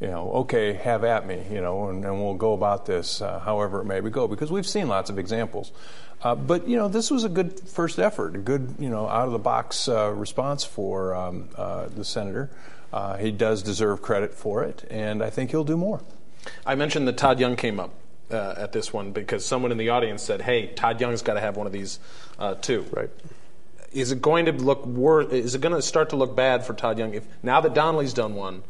you 0.00 0.08
know, 0.08 0.32
okay, 0.32 0.72
have 0.72 1.04
at 1.04 1.26
me, 1.28 1.44
you 1.48 1.60
know, 1.60 1.88
and, 1.88 2.04
and 2.04 2.20
we'll 2.20 2.34
go 2.34 2.54
about 2.54 2.86
this 2.86 3.22
uh, 3.22 3.38
however 3.38 3.82
it 3.82 3.84
may 3.84 4.00
go, 4.00 4.26
because 4.26 4.50
we've 4.50 4.66
seen 4.66 4.88
lots 4.88 5.10
of 5.10 5.18
examples. 5.18 5.70
Uh, 6.22 6.34
but 6.36 6.68
you 6.68 6.76
know, 6.76 6.88
this 6.88 7.10
was 7.10 7.24
a 7.24 7.28
good 7.28 7.58
first 7.68 7.98
effort, 7.98 8.36
a 8.36 8.38
good 8.38 8.76
you 8.78 8.88
know 8.88 9.08
out 9.08 9.26
of 9.26 9.32
the 9.32 9.38
box 9.38 9.88
uh, 9.88 10.10
response 10.10 10.64
for 10.64 11.14
um, 11.14 11.48
uh, 11.56 11.86
the 11.88 12.04
senator. 12.04 12.50
Uh, 12.92 13.16
he 13.16 13.30
does 13.30 13.62
deserve 13.62 14.02
credit 14.02 14.34
for 14.34 14.62
it, 14.62 14.84
and 14.90 15.22
I 15.22 15.30
think 15.30 15.50
he'll 15.50 15.64
do 15.64 15.76
more. 15.76 16.00
I 16.66 16.74
mentioned 16.74 17.08
that 17.08 17.16
Todd 17.16 17.40
Young 17.40 17.56
came 17.56 17.80
up 17.80 17.90
uh, 18.30 18.54
at 18.56 18.72
this 18.72 18.92
one 18.92 19.12
because 19.12 19.44
someone 19.44 19.72
in 19.72 19.78
the 19.78 19.88
audience 19.88 20.22
said, 20.22 20.42
"Hey, 20.42 20.68
Todd 20.68 21.00
Young's 21.00 21.22
got 21.22 21.34
to 21.34 21.40
have 21.40 21.56
one 21.56 21.66
of 21.66 21.72
these 21.72 21.98
uh, 22.38 22.54
too." 22.54 22.86
Right. 22.92 23.10
Is 23.92 24.12
it 24.12 24.22
going 24.22 24.46
to 24.46 24.52
look 24.52 24.86
worse? 24.86 25.32
Is 25.32 25.54
it 25.54 25.60
going 25.60 25.74
to 25.74 25.82
start 25.82 26.10
to 26.10 26.16
look 26.16 26.36
bad 26.36 26.64
for 26.64 26.72
Todd 26.72 26.98
Young 26.98 27.14
if 27.14 27.26
now 27.42 27.60
that 27.60 27.74
Donnelly's 27.74 28.14
done 28.14 28.34
one? 28.34 28.62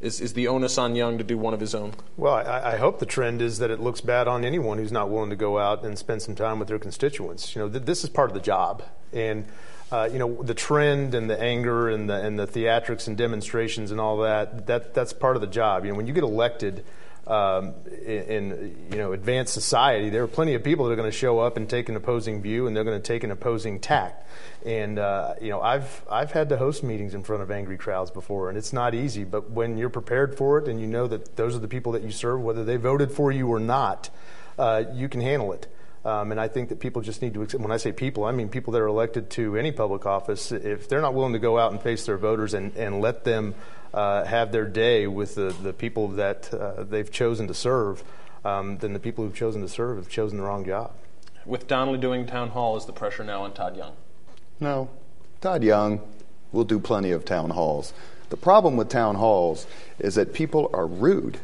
Is, 0.00 0.20
is 0.20 0.34
the 0.34 0.46
onus 0.46 0.78
on 0.78 0.94
Young 0.94 1.18
to 1.18 1.24
do 1.24 1.36
one 1.36 1.54
of 1.54 1.60
his 1.60 1.74
own? 1.74 1.92
Well, 2.16 2.34
I, 2.34 2.74
I, 2.74 2.76
hope 2.76 3.00
the 3.00 3.06
trend 3.06 3.42
is 3.42 3.58
that 3.58 3.72
it 3.72 3.80
looks 3.80 4.00
bad 4.00 4.28
on 4.28 4.44
anyone 4.44 4.78
who's 4.78 4.92
not 4.92 5.10
willing 5.10 5.30
to 5.30 5.36
go 5.36 5.58
out 5.58 5.84
and 5.84 5.98
spend 5.98 6.22
some 6.22 6.36
time 6.36 6.60
with 6.60 6.68
their 6.68 6.78
constituents. 6.78 7.56
You 7.56 7.62
know, 7.62 7.68
th- 7.68 7.84
this 7.84 8.04
is 8.04 8.10
part 8.10 8.30
of 8.30 8.34
the 8.34 8.40
job, 8.40 8.84
and 9.12 9.44
uh, 9.90 10.08
you 10.12 10.20
know 10.20 10.40
the 10.40 10.54
trend 10.54 11.16
and 11.16 11.28
the 11.28 11.40
anger 11.40 11.88
and 11.88 12.08
the 12.08 12.14
and 12.14 12.38
the 12.38 12.46
theatrics 12.46 13.08
and 13.08 13.16
demonstrations 13.16 13.90
and 13.90 14.00
all 14.00 14.18
that. 14.18 14.68
That 14.68 14.94
that's 14.94 15.12
part 15.12 15.34
of 15.34 15.40
the 15.40 15.48
job. 15.48 15.84
You 15.84 15.90
know, 15.90 15.96
when 15.96 16.06
you 16.06 16.12
get 16.12 16.22
elected 16.22 16.84
um, 17.28 17.74
in, 18.04 18.22
in, 18.22 18.86
you 18.90 18.96
know 18.96 19.12
advanced 19.12 19.52
society, 19.52 20.08
there 20.08 20.22
are 20.22 20.28
plenty 20.28 20.54
of 20.54 20.64
people 20.64 20.86
that 20.86 20.92
are 20.92 20.96
going 20.96 21.10
to 21.10 21.16
show 21.16 21.38
up 21.38 21.56
and 21.56 21.68
take 21.68 21.88
an 21.88 21.96
opposing 21.96 22.40
view, 22.40 22.66
and 22.66 22.74
they're 22.74 22.84
going 22.84 23.00
to 23.00 23.06
take 23.06 23.22
an 23.22 23.30
opposing 23.30 23.80
tact. 23.80 24.26
And 24.64 24.98
uh, 24.98 25.34
you 25.40 25.50
know, 25.50 25.60
I've 25.60 26.04
I've 26.10 26.32
had 26.32 26.48
to 26.48 26.56
host 26.56 26.82
meetings 26.82 27.14
in 27.14 27.22
front 27.22 27.42
of 27.42 27.50
angry 27.50 27.76
crowds 27.76 28.10
before, 28.10 28.48
and 28.48 28.56
it's 28.56 28.72
not 28.72 28.94
easy. 28.94 29.24
But 29.24 29.50
when 29.50 29.76
you're 29.76 29.90
prepared 29.90 30.36
for 30.36 30.58
it, 30.58 30.68
and 30.68 30.80
you 30.80 30.86
know 30.86 31.06
that 31.06 31.36
those 31.36 31.54
are 31.54 31.60
the 31.60 31.68
people 31.68 31.92
that 31.92 32.02
you 32.02 32.10
serve, 32.10 32.40
whether 32.40 32.64
they 32.64 32.76
voted 32.76 33.12
for 33.12 33.30
you 33.30 33.48
or 33.48 33.60
not, 33.60 34.08
uh, 34.58 34.84
you 34.94 35.08
can 35.08 35.20
handle 35.20 35.52
it. 35.52 35.66
Um, 36.04 36.30
and 36.30 36.40
I 36.40 36.48
think 36.48 36.68
that 36.68 36.78
people 36.78 37.02
just 37.02 37.22
need 37.22 37.34
to, 37.34 37.58
when 37.58 37.72
I 37.72 37.76
say 37.76 37.92
people, 37.92 38.24
I 38.24 38.32
mean 38.32 38.48
people 38.48 38.72
that 38.74 38.80
are 38.80 38.86
elected 38.86 39.30
to 39.30 39.56
any 39.56 39.72
public 39.72 40.06
office, 40.06 40.52
if 40.52 40.88
they're 40.88 41.00
not 41.00 41.14
willing 41.14 41.32
to 41.32 41.38
go 41.38 41.58
out 41.58 41.72
and 41.72 41.82
face 41.82 42.06
their 42.06 42.16
voters 42.16 42.54
and, 42.54 42.74
and 42.76 43.00
let 43.00 43.24
them 43.24 43.54
uh, 43.92 44.24
have 44.24 44.52
their 44.52 44.64
day 44.64 45.06
with 45.06 45.34
the, 45.34 45.54
the 45.62 45.72
people 45.72 46.08
that 46.08 46.52
uh, 46.54 46.84
they've 46.84 47.10
chosen 47.10 47.48
to 47.48 47.54
serve, 47.54 48.04
um, 48.44 48.78
then 48.78 48.92
the 48.92 49.00
people 49.00 49.24
who've 49.24 49.34
chosen 49.34 49.60
to 49.62 49.68
serve 49.68 49.96
have 49.96 50.08
chosen 50.08 50.38
the 50.38 50.44
wrong 50.44 50.64
job. 50.64 50.92
With 51.44 51.66
Donnelly 51.66 51.98
doing 51.98 52.26
town 52.26 52.50
hall, 52.50 52.76
is 52.76 52.84
the 52.84 52.92
pressure 52.92 53.24
now 53.24 53.42
on 53.42 53.52
Todd 53.52 53.76
Young? 53.76 53.94
No. 54.60 54.90
Todd 55.40 55.62
Young 55.64 56.00
will 56.52 56.64
do 56.64 56.78
plenty 56.78 57.10
of 57.10 57.24
town 57.24 57.50
halls. 57.50 57.92
The 58.30 58.36
problem 58.36 58.76
with 58.76 58.88
town 58.88 59.16
halls 59.16 59.66
is 59.98 60.14
that 60.16 60.32
people 60.32 60.70
are 60.72 60.86
rude. 60.86 61.38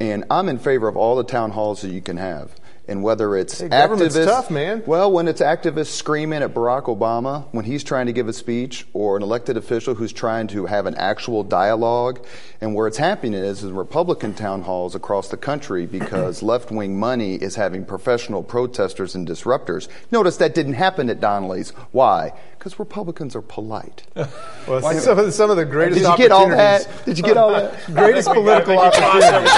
And 0.00 0.24
I'm 0.30 0.48
in 0.48 0.58
favor 0.58 0.88
of 0.88 0.96
all 0.96 1.16
the 1.16 1.24
town 1.24 1.52
halls 1.52 1.82
that 1.82 1.90
you 1.90 2.00
can 2.00 2.16
have 2.16 2.52
and 2.90 3.02
whether 3.02 3.36
it's 3.36 3.60
hey, 3.60 3.68
activists, 3.68 4.24
tough, 4.24 4.50
man. 4.50 4.82
Well, 4.84 5.10
when 5.12 5.28
it's 5.28 5.40
activists 5.40 5.92
screaming 5.92 6.42
at 6.42 6.52
Barack 6.52 6.84
Obama 6.84 7.46
when 7.52 7.64
he's 7.64 7.84
trying 7.84 8.06
to 8.06 8.12
give 8.12 8.28
a 8.28 8.32
speech, 8.32 8.84
or 8.92 9.16
an 9.16 9.22
elected 9.22 9.56
official 9.56 9.94
who's 9.94 10.12
trying 10.12 10.48
to 10.48 10.66
have 10.66 10.86
an 10.86 10.96
actual 10.96 11.44
dialogue, 11.44 12.26
and 12.60 12.74
where 12.74 12.88
it's 12.88 12.98
happening 12.98 13.34
is 13.34 13.62
in 13.62 13.74
Republican 13.74 14.34
town 14.34 14.62
halls 14.62 14.94
across 14.94 15.28
the 15.28 15.36
country 15.36 15.86
because 15.86 16.42
left-wing 16.50 16.98
money 16.98 17.36
is 17.36 17.54
having 17.54 17.84
professional 17.84 18.42
protesters 18.42 19.14
and 19.14 19.26
disruptors. 19.26 19.88
Notice 20.10 20.38
that 20.38 20.54
didn't 20.54 20.74
happen 20.74 21.08
at 21.08 21.20
Donnelly's. 21.20 21.70
Why? 21.92 22.32
Because 22.60 22.78
Republicans 22.78 23.34
are 23.34 23.40
polite. 23.40 24.02
well, 24.14 24.82
see, 24.82 24.98
some, 24.98 25.18
of 25.18 25.24
the, 25.24 25.32
some 25.32 25.48
of 25.48 25.56
the 25.56 25.64
greatest. 25.64 26.02
Did 26.02 26.10
you 26.10 26.16
get 26.18 26.30
all 26.30 26.46
that? 26.46 26.86
Did 27.06 27.16
you 27.16 27.24
get 27.24 27.38
all 27.38 27.52
that? 27.52 27.86
greatest 27.86 28.28
political 28.28 28.78
opportunities. 28.78 29.48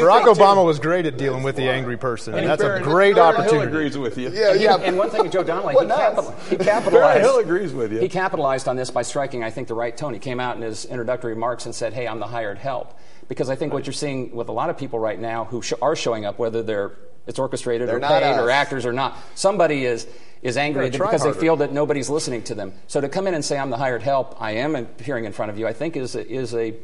Barack 0.00 0.24
Obama 0.24 0.64
was 0.64 0.78
great 0.78 1.04
at 1.04 1.18
dealing 1.18 1.42
with 1.42 1.56
the 1.56 1.68
angry 1.68 1.98
person. 1.98 2.32
And 2.32 2.46
that's 2.46 2.62
a 2.62 2.80
great 2.82 3.18
opportunity. 3.18 3.56
Hill 3.58 3.68
agrees 3.68 3.98
with 3.98 4.16
you. 4.16 4.30
Yeah, 4.30 4.54
yeah. 4.54 4.76
And 4.76 4.96
one 4.96 5.10
thing, 5.10 5.30
Joe 5.30 5.42
Donnelly, 5.42 5.74
he, 5.78 5.86
capital, 5.86 6.34
he 6.48 6.56
capitalized. 6.56 7.20
Hill 7.20 7.36
agrees 7.36 7.74
with 7.74 7.92
you. 7.92 8.00
He 8.00 8.08
capitalized 8.08 8.66
on 8.66 8.76
this 8.76 8.90
by 8.90 9.02
striking, 9.02 9.44
I 9.44 9.50
think, 9.50 9.68
the 9.68 9.74
right 9.74 9.94
tone. 9.94 10.14
He 10.14 10.18
came 10.18 10.40
out 10.40 10.56
in 10.56 10.62
his 10.62 10.86
introductory 10.86 11.34
remarks 11.34 11.66
and 11.66 11.74
said, 11.74 11.92
"Hey, 11.92 12.08
I'm 12.08 12.18
the 12.18 12.26
hired 12.26 12.56
help," 12.56 12.98
because 13.28 13.50
I 13.50 13.56
think 13.56 13.72
right. 13.72 13.80
what 13.80 13.86
you're 13.86 13.92
seeing 13.92 14.34
with 14.34 14.48
a 14.48 14.52
lot 14.52 14.70
of 14.70 14.78
people 14.78 14.98
right 14.98 15.20
now 15.20 15.44
who 15.44 15.60
sh- 15.60 15.74
are 15.82 15.94
showing 15.94 16.24
up, 16.24 16.38
whether 16.38 16.62
they're 16.62 16.92
it's 17.26 17.38
orchestrated 17.38 17.88
they're 17.88 17.98
or 17.98 18.00
paid 18.00 18.22
us. 18.22 18.40
or 18.40 18.48
actors 18.48 18.86
or 18.86 18.92
not, 18.94 19.18
somebody 19.34 19.84
is 19.84 20.06
is 20.42 20.56
angry 20.56 20.90
because 20.90 21.22
they 21.22 21.32
feel 21.32 21.56
that 21.56 21.72
nobody's 21.72 22.10
listening 22.10 22.42
to 22.42 22.54
them. 22.54 22.72
So 22.88 23.00
to 23.00 23.08
come 23.08 23.26
in 23.26 23.34
and 23.34 23.44
say, 23.44 23.58
"I'm 23.58 23.70
the 23.70 23.76
hired 23.76 24.02
help," 24.02 24.40
I 24.40 24.52
am 24.52 24.74
appearing 24.74 25.24
in 25.24 25.32
front 25.32 25.50
of 25.50 25.58
you. 25.58 25.66
I 25.66 25.72
think 25.72 25.96
is 25.96 26.14
a, 26.14 26.28
is 26.28 26.54
a 26.54 26.74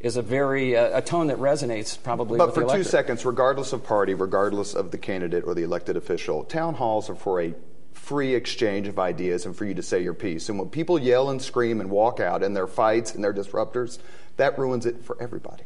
is 0.00 0.16
a 0.16 0.22
very 0.22 0.76
uh, 0.76 0.98
a 0.98 1.02
tone 1.02 1.28
that 1.28 1.38
resonates 1.38 2.00
probably. 2.00 2.38
But 2.38 2.54
for 2.54 2.64
two 2.64 2.82
seconds, 2.84 3.24
regardless 3.24 3.72
of 3.72 3.84
party, 3.84 4.14
regardless 4.14 4.74
of 4.74 4.90
the 4.90 4.98
candidate 4.98 5.44
or 5.46 5.54
the 5.54 5.62
elected 5.62 5.96
official, 5.96 6.44
town 6.44 6.74
halls 6.74 7.08
are 7.08 7.14
for 7.14 7.40
a 7.40 7.54
free 7.92 8.34
exchange 8.34 8.86
of 8.86 8.98
ideas 8.98 9.46
and 9.46 9.56
for 9.56 9.64
you 9.64 9.74
to 9.74 9.82
say 9.82 10.02
your 10.02 10.12
piece. 10.12 10.48
And 10.48 10.58
when 10.58 10.68
people 10.68 10.98
yell 10.98 11.30
and 11.30 11.40
scream 11.40 11.80
and 11.80 11.90
walk 11.90 12.20
out 12.20 12.42
and 12.42 12.54
their 12.54 12.66
fights 12.66 13.14
and 13.14 13.24
their 13.24 13.32
disruptors, 13.32 13.98
that 14.36 14.58
ruins 14.58 14.84
it 14.84 15.02
for 15.04 15.16
everybody. 15.20 15.64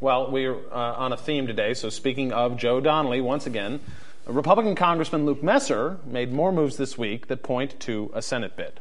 Well, 0.00 0.32
we're 0.32 0.56
uh, 0.72 0.94
on 0.94 1.12
a 1.12 1.16
theme 1.16 1.46
today. 1.46 1.74
So 1.74 1.88
speaking 1.88 2.32
of 2.32 2.56
Joe 2.56 2.80
Donnelly, 2.80 3.20
once 3.20 3.46
again, 3.46 3.78
Republican 4.26 4.74
Congressman 4.74 5.26
Luke 5.26 5.42
Messer 5.42 5.98
made 6.06 6.32
more 6.32 6.52
moves 6.52 6.76
this 6.76 6.96
week 6.96 7.26
that 7.26 7.42
point 7.42 7.78
to 7.80 8.10
a 8.14 8.22
Senate 8.22 8.56
bid. 8.56 8.80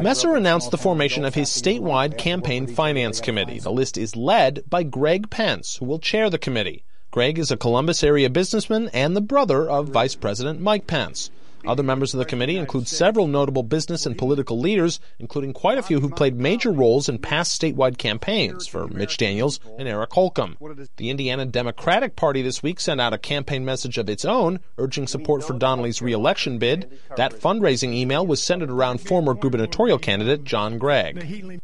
Messer 0.00 0.34
announced 0.34 0.70
the 0.70 0.78
formation 0.78 1.24
of 1.24 1.34
his 1.34 1.48
statewide 1.48 2.18
campaign 2.18 2.66
finance 2.66 3.20
committee. 3.20 3.60
The 3.60 3.70
list 3.70 3.96
is 3.96 4.16
led 4.16 4.64
by 4.68 4.82
Greg 4.82 5.30
Pence, 5.30 5.76
who 5.76 5.84
will 5.84 5.98
chair 5.98 6.28
the 6.30 6.38
committee. 6.38 6.84
Greg 7.10 7.38
is 7.38 7.50
a 7.50 7.56
Columbus 7.56 8.02
area 8.02 8.30
businessman 8.30 8.88
and 8.92 9.14
the 9.14 9.20
brother 9.20 9.68
of 9.68 9.88
Vice 9.88 10.14
President 10.14 10.60
Mike 10.60 10.86
Pence. 10.86 11.30
Other 11.66 11.82
members 11.82 12.14
of 12.14 12.18
the 12.18 12.24
committee 12.24 12.56
include 12.56 12.88
several 12.88 13.26
notable 13.26 13.62
business 13.62 14.06
and 14.06 14.16
political 14.16 14.58
leaders, 14.58 15.00
including 15.18 15.52
quite 15.52 15.78
a 15.78 15.82
few 15.82 16.00
who 16.00 16.08
played 16.10 16.36
major 16.36 16.72
roles 16.72 17.08
in 17.08 17.18
past 17.18 17.60
statewide 17.60 17.98
campaigns 17.98 18.66
for 18.66 18.88
Mitch 18.88 19.16
Daniels 19.16 19.60
and 19.78 19.88
Eric 19.88 20.12
Holcomb. 20.12 20.56
The 20.96 21.10
Indiana 21.10 21.44
Democratic 21.46 22.16
Party 22.16 22.42
this 22.42 22.62
week 22.62 22.80
sent 22.80 23.00
out 23.00 23.12
a 23.12 23.18
campaign 23.18 23.64
message 23.64 23.98
of 23.98 24.08
its 24.08 24.24
own, 24.24 24.60
urging 24.78 25.06
support 25.06 25.44
for 25.44 25.54
Donnelly's 25.54 26.02
reelection 26.02 26.58
bid. 26.58 26.98
That 27.16 27.34
fundraising 27.34 27.92
email 27.92 28.26
was 28.26 28.42
centered 28.42 28.70
around 28.70 29.00
former 29.00 29.34
gubernatorial 29.34 29.98
candidate 29.98 30.44
John 30.44 30.78
Gregg. 30.78 31.60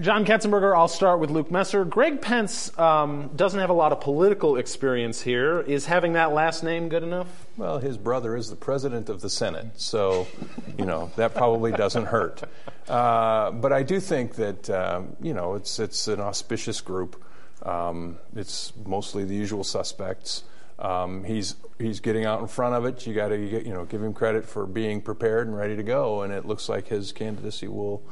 John 0.00 0.26
Ketzenberger, 0.26 0.76
I'll 0.76 0.88
start 0.88 1.20
with 1.20 1.30
Luke 1.30 1.50
Messer. 1.50 1.84
Greg 1.84 2.20
Pence 2.20 2.76
um, 2.78 3.30
doesn't 3.34 3.60
have 3.60 3.70
a 3.70 3.74
lot 3.74 3.92
of 3.92 4.00
political 4.00 4.56
experience 4.56 5.22
here. 5.22 5.60
Is 5.60 5.86
having 5.86 6.14
that 6.14 6.32
last 6.32 6.62
name 6.62 6.88
good 6.88 7.02
enough? 7.02 7.28
Well, 7.56 7.78
his 7.78 7.96
brother 7.96 8.36
is 8.36 8.50
the 8.50 8.56
president 8.56 9.08
of 9.08 9.20
the 9.20 9.30
Senate, 9.30 9.80
so, 9.80 10.26
you 10.76 10.84
know, 10.84 11.12
that 11.16 11.34
probably 11.34 11.70
doesn't 11.70 12.06
hurt. 12.06 12.42
Uh, 12.88 13.52
but 13.52 13.72
I 13.72 13.82
do 13.84 14.00
think 14.00 14.34
that, 14.36 14.68
um, 14.70 15.16
you 15.20 15.34
know, 15.34 15.54
it's, 15.54 15.78
it's 15.78 16.08
an 16.08 16.20
auspicious 16.20 16.80
group. 16.80 17.22
Um, 17.62 18.18
it's 18.34 18.72
mostly 18.84 19.24
the 19.24 19.34
usual 19.34 19.62
suspects. 19.62 20.42
Um, 20.78 21.24
he's 21.24 21.54
he's 21.78 22.00
getting 22.00 22.24
out 22.24 22.40
in 22.40 22.48
front 22.48 22.74
of 22.74 22.84
it. 22.84 23.06
You 23.06 23.14
got 23.14 23.28
to 23.28 23.36
you 23.38 23.72
know 23.72 23.84
give 23.84 24.02
him 24.02 24.12
credit 24.12 24.44
for 24.44 24.66
being 24.66 25.00
prepared 25.00 25.46
and 25.46 25.56
ready 25.56 25.76
to 25.76 25.82
go. 25.82 26.22
And 26.22 26.32
it 26.32 26.44
looks 26.44 26.68
like 26.68 26.88
his 26.88 27.12
candidacy 27.12 27.68
will 27.68 28.02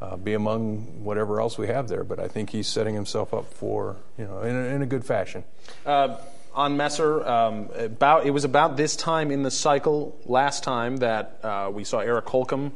uh, 0.00 0.16
be 0.16 0.34
among 0.34 1.04
whatever 1.04 1.40
else 1.40 1.58
we 1.58 1.66
have 1.66 1.88
there. 1.88 2.04
But 2.04 2.20
I 2.20 2.28
think 2.28 2.50
he's 2.50 2.68
setting 2.68 2.94
himself 2.94 3.34
up 3.34 3.52
for 3.52 3.96
you 4.16 4.24
know 4.24 4.40
in 4.42 4.54
a, 4.54 4.64
in 4.66 4.82
a 4.82 4.86
good 4.86 5.04
fashion. 5.04 5.44
Uh, 5.84 6.16
on 6.54 6.76
Messer, 6.76 7.26
um, 7.26 7.68
about 7.76 8.26
it 8.26 8.30
was 8.30 8.44
about 8.44 8.76
this 8.76 8.96
time 8.96 9.30
in 9.30 9.42
the 9.42 9.50
cycle 9.50 10.18
last 10.26 10.64
time 10.64 10.98
that 10.98 11.38
uh, 11.42 11.70
we 11.72 11.84
saw 11.84 12.00
Eric 12.00 12.28
Holcomb 12.28 12.72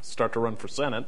start 0.00 0.32
to 0.32 0.40
run 0.40 0.56
for 0.56 0.68
Senate. 0.68 1.06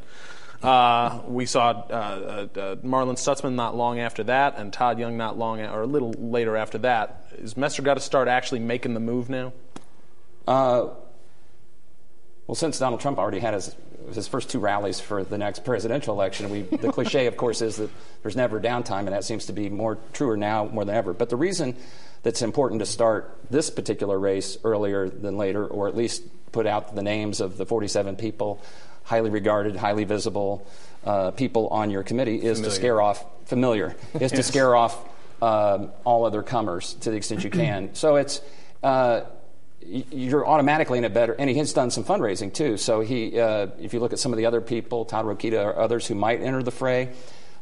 Uh, 0.63 1.21
we 1.27 1.45
saw 1.45 1.71
uh, 1.71 2.47
uh, 2.57 2.59
uh, 2.59 2.77
Marlin 2.83 3.17
Stutzman 3.17 3.55
not 3.55 3.77
long 3.77 3.99
after 3.99 4.25
that, 4.25 4.57
and 4.57 4.73
Todd 4.73 4.99
Young 4.99 5.17
not 5.17 5.37
long, 5.37 5.61
or 5.61 5.83
a 5.83 5.87
little 5.87 6.13
later 6.13 6.57
after 6.57 6.79
that. 6.79 7.27
Is 7.37 7.57
Messer 7.57 7.83
got 7.83 7.95
to 7.95 8.01
start 8.01 8.29
actually 8.29 8.61
making 8.61 8.95
the 8.95 9.01
move 9.01 9.29
now? 9.29 9.53
Well, 12.47 12.55
since 12.55 12.79
Donald 12.79 13.01
Trump 13.01 13.19
already 13.19 13.41
had 13.41 13.55
his 13.55 13.75
his 14.13 14.29
first 14.29 14.51
two 14.51 14.59
rallies 14.59 15.01
for 15.01 15.25
the 15.25 15.39
next 15.39 15.65
presidential 15.65 16.15
election, 16.15 16.51
we, 16.51 16.63
the 16.63 16.93
cliche, 16.93 17.27
of 17.27 17.37
course, 17.37 17.63
is 17.63 17.77
that 17.77 17.91
there's 18.23 18.37
never 18.37 18.61
downtime, 18.61 19.01
and 19.01 19.09
that 19.09 19.25
seems 19.25 19.47
to 19.47 19.53
be 19.53 19.71
more 19.71 19.99
truer 20.13 20.37
now 20.37 20.67
more 20.67 20.85
than 20.85 20.95
ever. 20.95 21.15
But 21.15 21.31
the 21.31 21.37
reason 21.37 21.77
that's 22.23 22.43
important 22.43 22.81
to 22.81 22.87
start 22.87 23.39
this 23.51 23.71
particular 23.71 24.19
race 24.19 24.59
earlier 24.65 25.09
than 25.09 25.37
later, 25.37 25.67
or 25.67 25.89
at 25.89 25.97
least 25.97 26.23
put 26.53 26.67
out 26.67 26.95
the 26.95 27.03
names 27.03 27.41
of 27.41 27.57
the 27.57 27.67
47 27.67 28.17
people, 28.17 28.63
highly 29.05 29.31
regarded, 29.31 29.77
highly 29.77 30.05
visible 30.05 30.67
uh, 31.05 31.31
people 31.33 31.69
on 31.69 31.91
your 31.91 32.03
committee, 32.03 32.37
is 32.37 32.59
familiar. 32.59 32.65
to 32.65 32.71
scare 32.71 33.01
off 33.01 33.25
familiar, 33.47 33.97
is 34.15 34.21
yes. 34.21 34.33
to 34.33 34.43
scare 34.43 34.75
off 34.75 34.97
um, 35.43 35.91
all 36.05 36.25
other 36.25 36.43
comers 36.43 36.95
to 36.95 37.11
the 37.11 37.17
extent 37.17 37.45
you 37.45 37.51
can. 37.51 37.95
so 37.95 38.17
it's 38.17 38.41
uh, 38.83 39.23
you're 39.87 40.47
automatically 40.47 40.99
in 40.99 41.05
a 41.05 41.11
better, 41.11 41.35
and 41.35 41.49
he 41.51 41.57
has 41.59 41.73
done 41.73 41.91
some 41.91 42.05
fundraising 42.05 42.53
too. 42.53 42.77
So 42.77 43.01
he, 43.01 43.39
uh, 43.39 43.69
if 43.79 43.93
you 43.93 44.01
look 44.01 44.13
at 44.13 44.19
some 44.19 44.33
of 44.33 44.39
the 44.39 44.47
other 44.47 44.61
people, 44.61 45.05
Todd 45.05 45.27
Rokita 45.27 45.65
or 45.65 45.79
others 45.79 46.07
who 46.07 46.15
might 46.15 46.41
enter 46.41 46.63
the 46.63 46.71
fray, 46.71 47.13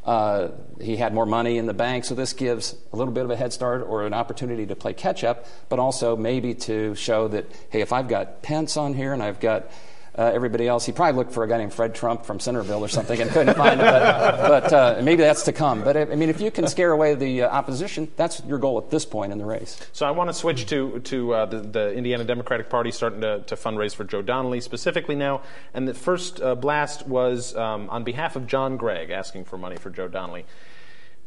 uh, 0.05 0.49
he 0.81 0.97
had 0.97 1.15
more 1.15 1.27
money 1.27 1.59
in 1.59 1.67
the 1.67 1.75
bank. 1.75 2.05
So 2.05 2.15
this 2.15 2.33
gives 2.33 2.75
a 2.93 2.97
little 2.97 3.13
bit 3.13 3.25
of 3.25 3.31
a 3.31 3.37
head 3.37 3.53
start 3.53 3.83
or 3.83 4.05
an 4.05 4.15
opportunity 4.15 4.67
to 4.67 4.77
play 4.77 4.95
catch 4.95 5.23
up, 5.25 5.47
but 5.69 5.79
also 5.79 6.17
maybe 6.17 6.55
to 6.55 6.95
show 6.95 7.29
that, 7.29 7.47
hey, 7.71 7.81
if 7.81 7.93
I've 7.93 8.09
got 8.09 8.43
Pence 8.43 8.77
on 8.77 8.95
here 8.95 9.13
and 9.13 9.23
I've 9.23 9.41
got 9.41 9.71
uh, 10.17 10.31
everybody 10.35 10.69
else. 10.69 10.85
He 10.85 10.93
probably 10.93 11.17
looked 11.17 11.33
for 11.33 11.43
a 11.43 11.49
guy 11.49 11.59
named 11.59 11.73
Fred 11.73 11.95
Trump 11.95 12.27
from 12.27 12.39
Centerville 12.39 12.85
or 12.85 12.89
something 12.89 13.21
and 13.21 13.31
couldn't 13.31 13.55
find 13.55 13.81
him. 13.81 13.87
But, 13.87 14.71
but 14.71 14.73
uh, 14.73 15.01
maybe 15.03 15.23
that's 15.23 15.43
to 15.45 15.53
come. 15.53 15.83
But 15.83 15.97
I 15.97 16.05
mean, 16.05 16.29
if 16.29 16.41
you 16.41 16.51
can 16.51 16.67
scare 16.67 16.93
away 16.93 17.15
the 17.15 17.43
uh, 17.43 17.49
opposition, 17.49 18.11
that's 18.17 18.43
your 18.45 18.59
goal 18.59 18.79
at 18.79 18.91
this 18.91 19.07
point 19.07 19.33
in 19.33 19.39
the 19.39 19.47
race. 19.47 19.81
So 19.93 20.07
I 20.07 20.11
want 20.11 20.29
to 20.29 20.35
switch 20.35 20.67
to 20.67 21.01
to 21.01 21.35
uh, 21.35 21.47
the, 21.47 21.61
the, 21.61 21.93
Indiana 21.93 22.25
Democratic 22.25 22.69
Party 22.69 22.91
starting 22.91 23.21
to, 23.23 23.41
to, 23.41 23.57
fundraise 23.57 23.95
for 23.95 24.05
Joe 24.05 24.23
Donnelly 24.23 24.61
specifically 24.61 25.15
now. 25.15 25.43
And 25.73 25.89
the 25.89 25.95
first 25.95 26.41
uh, 26.41 26.55
blast 26.55 27.07
was 27.07 27.57
um, 27.57 27.89
on 27.91 28.05
behalf 28.05 28.37
of 28.37 28.47
John 28.47 28.77
Gregg 28.77 29.11
asking 29.11 29.45
for 29.45 29.57
money 29.57 29.77
for 29.77 29.91
Joe 29.91 30.09
Donnelly. 30.09 30.45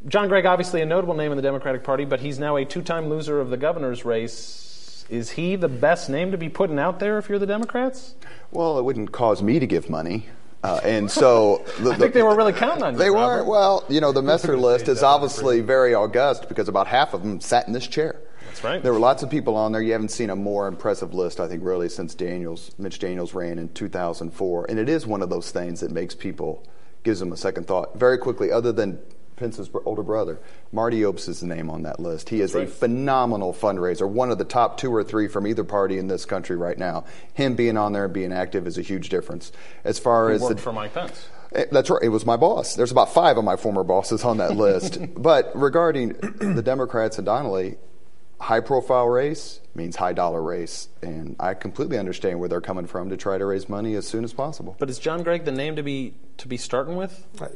John 0.07 0.27
Gregg, 0.27 0.45
obviously 0.45 0.81
a 0.81 0.85
notable 0.85 1.15
name 1.15 1.31
in 1.31 1.35
the 1.35 1.41
Democratic 1.41 1.83
Party, 1.83 2.05
but 2.05 2.19
he's 2.19 2.37
now 2.37 2.57
a 2.57 2.65
two-time 2.65 3.09
loser 3.09 3.39
of 3.39 3.49
the 3.49 3.57
governor's 3.57 4.05
race 4.05 4.65
is 5.09 5.31
he 5.31 5.55
the 5.55 5.67
best 5.67 6.09
name 6.09 6.31
to 6.31 6.37
be 6.37 6.49
putting 6.49 6.79
out 6.79 6.99
there 6.99 7.17
if 7.17 7.29
you're 7.29 7.39
the 7.39 7.45
Democrats? 7.45 8.15
Well, 8.51 8.79
it 8.79 8.83
wouldn't 8.83 9.11
cause 9.11 9.41
me 9.41 9.59
to 9.59 9.67
give 9.67 9.89
money. 9.89 10.27
Uh, 10.63 10.79
and 10.83 11.11
so 11.11 11.63
the, 11.79 11.91
I 11.93 11.95
think 11.95 12.13
they 12.13 12.23
were 12.23 12.35
really 12.35 12.53
counting 12.53 12.83
on 12.83 12.93
you. 12.93 12.99
They 12.99 13.11
were. 13.11 13.43
Well, 13.43 13.83
you 13.87 14.01
know, 14.01 14.11
the 14.11 14.21
Messer 14.23 14.57
list 14.57 14.87
is 14.87 15.03
obviously 15.03 15.61
very 15.61 15.93
august 15.93 16.49
because 16.49 16.67
about 16.67 16.87
half 16.87 17.13
of 17.13 17.21
them 17.21 17.39
sat 17.39 17.67
in 17.67 17.73
this 17.73 17.85
chair. 17.85 18.19
That's 18.47 18.63
right. 18.63 18.81
There 18.81 18.93
were 18.93 18.99
lots 18.99 19.21
of 19.21 19.29
people 19.29 19.55
on 19.57 19.73
there. 19.73 19.81
You 19.81 19.91
haven't 19.91 20.09
seen 20.09 20.29
a 20.29 20.35
more 20.35 20.67
impressive 20.67 21.13
list, 21.13 21.39
I 21.39 21.47
think, 21.47 21.63
really, 21.63 21.89
since 21.89 22.15
Daniels, 22.15 22.71
Mitch 22.79 22.99
Daniels 22.99 23.33
ran 23.33 23.59
in 23.59 23.69
2004. 23.69 24.65
And 24.69 24.79
it 24.79 24.89
is 24.89 25.05
one 25.05 25.21
of 25.21 25.29
those 25.29 25.51
things 25.51 25.81
that 25.81 25.91
makes 25.91 26.15
people, 26.15 26.65
gives 27.03 27.19
them 27.19 27.31
a 27.31 27.37
second 27.37 27.67
thought. 27.67 27.99
Very 27.99 28.17
quickly, 28.17 28.51
other 28.51 28.71
than 28.71 28.99
Pence's 29.35 29.69
older 29.85 30.03
brother. 30.03 30.39
Marty 30.71 31.01
Obst 31.01 31.27
is 31.27 31.41
the 31.41 31.47
name 31.47 31.69
on 31.69 31.83
that 31.83 31.99
list. 31.99 32.29
He 32.29 32.41
is 32.41 32.53
right. 32.53 32.67
a 32.67 32.67
phenomenal 32.67 33.53
fundraiser, 33.53 34.07
one 34.07 34.31
of 34.31 34.37
the 34.37 34.45
top 34.45 34.77
two 34.77 34.93
or 34.93 35.03
three 35.03 35.27
from 35.27 35.45
either 35.47 35.63
party 35.63 35.97
in 35.97 36.07
this 36.07 36.25
country 36.25 36.55
right 36.55 36.77
now. 36.77 37.05
Him 37.33 37.55
being 37.55 37.77
on 37.77 37.93
there 37.93 38.05
and 38.05 38.13
being 38.13 38.31
active 38.31 38.67
is 38.67 38.77
a 38.77 38.81
huge 38.81 39.09
difference. 39.09 39.51
As 39.83 39.99
far 39.99 40.29
he 40.29 40.35
as 40.35 40.41
worked 40.41 40.57
the, 40.57 40.61
for 40.61 40.73
Mike 40.73 40.93
Pence. 40.93 41.27
Eh, 41.53 41.65
that's 41.71 41.89
right. 41.89 42.01
It 42.03 42.09
was 42.09 42.25
my 42.25 42.37
boss. 42.37 42.75
There's 42.75 42.91
about 42.91 43.13
five 43.13 43.37
of 43.37 43.43
my 43.43 43.55
former 43.55 43.83
bosses 43.83 44.23
on 44.23 44.37
that 44.37 44.55
list. 44.55 44.99
but 45.17 45.51
regarding 45.55 46.09
the 46.09 46.61
Democrats 46.63 47.17
and 47.17 47.25
Donnelly, 47.25 47.77
high 48.39 48.59
profile 48.59 49.07
race 49.07 49.61
means 49.73 49.95
high 49.95 50.13
dollar 50.13 50.41
race. 50.41 50.89
And 51.01 51.35
I 51.39 51.53
completely 51.53 51.97
understand 51.97 52.39
where 52.39 52.49
they're 52.49 52.61
coming 52.61 52.87
from 52.87 53.09
to 53.09 53.17
try 53.17 53.37
to 53.37 53.45
raise 53.45 53.69
money 53.69 53.95
as 53.95 54.07
soon 54.07 54.23
as 54.23 54.33
possible. 54.33 54.75
But 54.79 54.89
is 54.89 54.99
John 54.99 55.23
Gregg 55.23 55.45
the 55.45 55.51
name 55.51 55.75
to 55.75 55.83
be 55.83 56.13
to 56.37 56.47
be 56.47 56.57
starting 56.57 56.95
with? 56.95 57.25
Uh, 57.39 57.47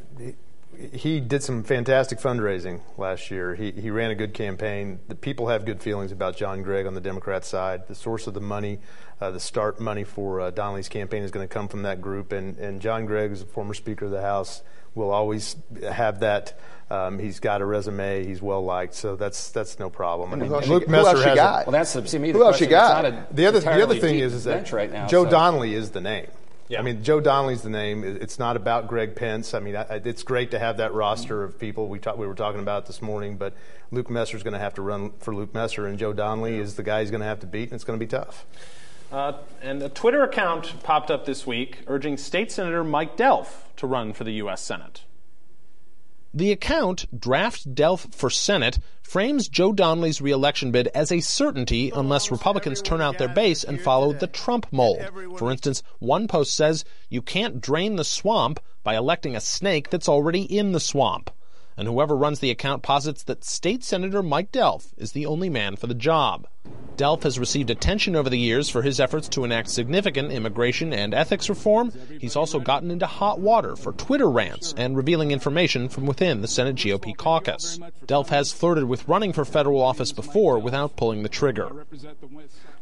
he 0.93 1.19
did 1.19 1.43
some 1.43 1.63
fantastic 1.63 2.19
fundraising 2.19 2.81
last 2.97 3.31
year. 3.31 3.55
He, 3.55 3.71
he 3.71 3.91
ran 3.91 4.11
a 4.11 4.15
good 4.15 4.33
campaign. 4.33 4.99
The 5.07 5.15
people 5.15 5.47
have 5.47 5.65
good 5.65 5.81
feelings 5.81 6.11
about 6.11 6.37
John 6.37 6.63
Gregg 6.63 6.85
on 6.85 6.93
the 6.93 7.01
Democrat 7.01 7.43
side. 7.43 7.87
The 7.87 7.95
source 7.95 8.27
of 8.27 8.33
the 8.33 8.41
money, 8.41 8.79
uh, 9.19 9.31
the 9.31 9.39
start 9.39 9.79
money 9.79 10.03
for 10.03 10.39
uh, 10.39 10.51
Donnelly's 10.51 10.89
campaign 10.89 11.23
is 11.23 11.31
going 11.31 11.47
to 11.47 11.53
come 11.53 11.67
from 11.67 11.83
that 11.83 12.01
group. 12.01 12.31
And, 12.31 12.57
and 12.57 12.81
John 12.81 13.05
Gregg, 13.05 13.31
as 13.31 13.41
a 13.41 13.45
former 13.45 13.73
Speaker 13.73 14.05
of 14.05 14.11
the 14.11 14.21
House, 14.21 14.61
will 14.95 15.11
always 15.11 15.55
have 15.81 16.21
that. 16.21 16.59
Um, 16.89 17.19
he's 17.19 17.39
got 17.39 17.61
a 17.61 17.65
resume. 17.65 18.25
He's 18.25 18.41
well 18.41 18.63
liked, 18.63 18.95
so 18.95 19.15
that's 19.15 19.51
that's 19.51 19.77
no 19.77 19.91
problem. 19.91 20.33
I 20.33 20.37
mean, 20.37 20.49
Luke 20.49 20.85
she, 20.85 20.89
Messer 20.89 21.23
has 21.23 21.35
got? 21.35 21.67
A, 21.67 21.69
well, 21.69 21.71
that's 21.71 21.93
to 21.93 22.19
me. 22.19 22.31
The 22.31 22.39
who 22.39 22.45
else 22.45 22.59
you 22.59 22.65
got? 22.65 23.35
The 23.35 23.45
other 23.45 23.59
the 23.59 23.83
other 23.83 23.95
thing 23.95 24.17
is, 24.17 24.33
is 24.33 24.45
that 24.45 24.71
right 24.71 24.91
now, 24.91 25.07
Joe 25.07 25.25
so. 25.25 25.29
Donnelly 25.29 25.75
is 25.75 25.91
the 25.91 26.01
name. 26.01 26.27
Yeah. 26.69 26.79
I 26.79 26.81
mean, 26.83 27.03
Joe 27.03 27.19
Donnelly's 27.19 27.63
the 27.63 27.69
name. 27.71 28.03
It's 28.03 28.37
not 28.37 28.55
about 28.55 28.87
Greg 28.87 29.15
Pence. 29.15 29.55
I 29.55 29.59
mean, 29.59 29.75
it's 29.89 30.21
great 30.21 30.51
to 30.51 30.59
have 30.59 30.77
that 30.77 30.93
roster 30.93 31.43
of 31.43 31.57
people 31.57 31.89
we 31.89 31.97
talk, 31.97 32.17
we 32.17 32.27
were 32.27 32.35
talking 32.35 32.61
about 32.61 32.85
this 32.85 33.01
morning, 33.01 33.37
but 33.37 33.55
Luke 33.89 34.09
Messer's 34.09 34.43
going 34.43 34.53
to 34.53 34.59
have 34.59 34.75
to 34.75 34.83
run 34.83 35.11
for 35.17 35.33
Luke 35.33 35.51
Messer, 35.51 35.87
and 35.87 35.97
Joe 35.97 36.13
Donnelly 36.13 36.57
yeah. 36.57 36.61
is 36.61 36.75
the 36.75 36.83
guy 36.83 37.01
he's 37.01 37.09
going 37.09 37.21
to 37.21 37.27
have 37.27 37.39
to 37.39 37.47
beat, 37.47 37.63
and 37.63 37.73
it's 37.73 37.83
going 37.83 37.99
to 37.99 38.05
be 38.05 38.09
tough. 38.09 38.45
Uh, 39.11 39.33
and 39.63 39.81
a 39.81 39.89
Twitter 39.89 40.21
account 40.21 40.83
popped 40.83 41.09
up 41.09 41.25
this 41.25 41.47
week 41.47 41.79
urging 41.87 42.17
State 42.17 42.51
Senator 42.51 42.83
Mike 42.83 43.17
Delph 43.17 43.63
to 43.77 43.87
run 43.87 44.13
for 44.13 44.23
the 44.23 44.33
U.S. 44.33 44.61
Senate. 44.61 45.01
The 46.33 46.51
account, 46.51 47.07
Draft 47.19 47.73
Delph 47.73 48.13
for 48.13 48.29
Senate, 48.29 48.77
frames 49.01 49.49
Joe 49.49 49.73
Donnelly's 49.73 50.21
reelection 50.21 50.71
bid 50.71 50.87
as 50.89 51.11
a 51.11 51.21
certainty 51.21 51.89
unless 51.89 52.29
Republicans 52.29 52.83
turn 52.83 53.01
out 53.01 53.17
their 53.17 53.27
base 53.27 53.63
and 53.63 53.81
follow 53.81 54.13
the 54.13 54.27
Trump 54.27 54.67
mold. 54.71 55.09
For 55.37 55.49
instance, 55.49 55.81
one 55.97 56.27
post 56.27 56.55
says 56.55 56.85
you 57.09 57.23
can't 57.23 57.59
drain 57.59 57.95
the 57.95 58.03
swamp 58.03 58.59
by 58.83 58.95
electing 58.95 59.35
a 59.35 59.41
snake 59.41 59.89
that's 59.89 60.07
already 60.07 60.43
in 60.43 60.71
the 60.71 60.79
swamp. 60.79 61.31
And 61.79 61.87
whoever 61.87 62.13
runs 62.13 62.41
the 62.41 62.51
account 62.51 62.83
posits 62.83 63.23
that 63.23 63.45
State 63.45 63.85
Senator 63.85 64.21
Mike 64.21 64.51
Delph 64.51 64.87
is 64.97 65.13
the 65.13 65.25
only 65.25 65.49
man 65.49 65.77
for 65.77 65.87
the 65.87 65.93
job. 65.93 66.45
Delph 66.97 67.23
has 67.23 67.39
received 67.39 67.69
attention 67.69 68.17
over 68.17 68.29
the 68.29 68.37
years 68.37 68.67
for 68.67 68.81
his 68.81 68.99
efforts 68.99 69.29
to 69.29 69.45
enact 69.45 69.69
significant 69.69 70.33
immigration 70.33 70.91
and 70.91 71.13
ethics 71.13 71.47
reform. 71.47 71.93
He's 72.19 72.35
also 72.35 72.59
gotten 72.59 72.91
into 72.91 73.05
hot 73.05 73.39
water 73.39 73.77
for 73.77 73.93
Twitter 73.93 74.29
rants 74.29 74.73
and 74.75 74.97
revealing 74.97 75.31
information 75.31 75.87
from 75.87 76.05
within 76.05 76.41
the 76.41 76.49
Senate 76.49 76.75
GOP 76.75 77.15
caucus. 77.15 77.79
Delph 78.05 78.27
has 78.27 78.51
flirted 78.51 78.83
with 78.83 79.07
running 79.07 79.31
for 79.31 79.45
federal 79.45 79.81
office 79.81 80.11
before 80.11 80.59
without 80.59 80.97
pulling 80.97 81.23
the 81.23 81.29
trigger. 81.29 81.85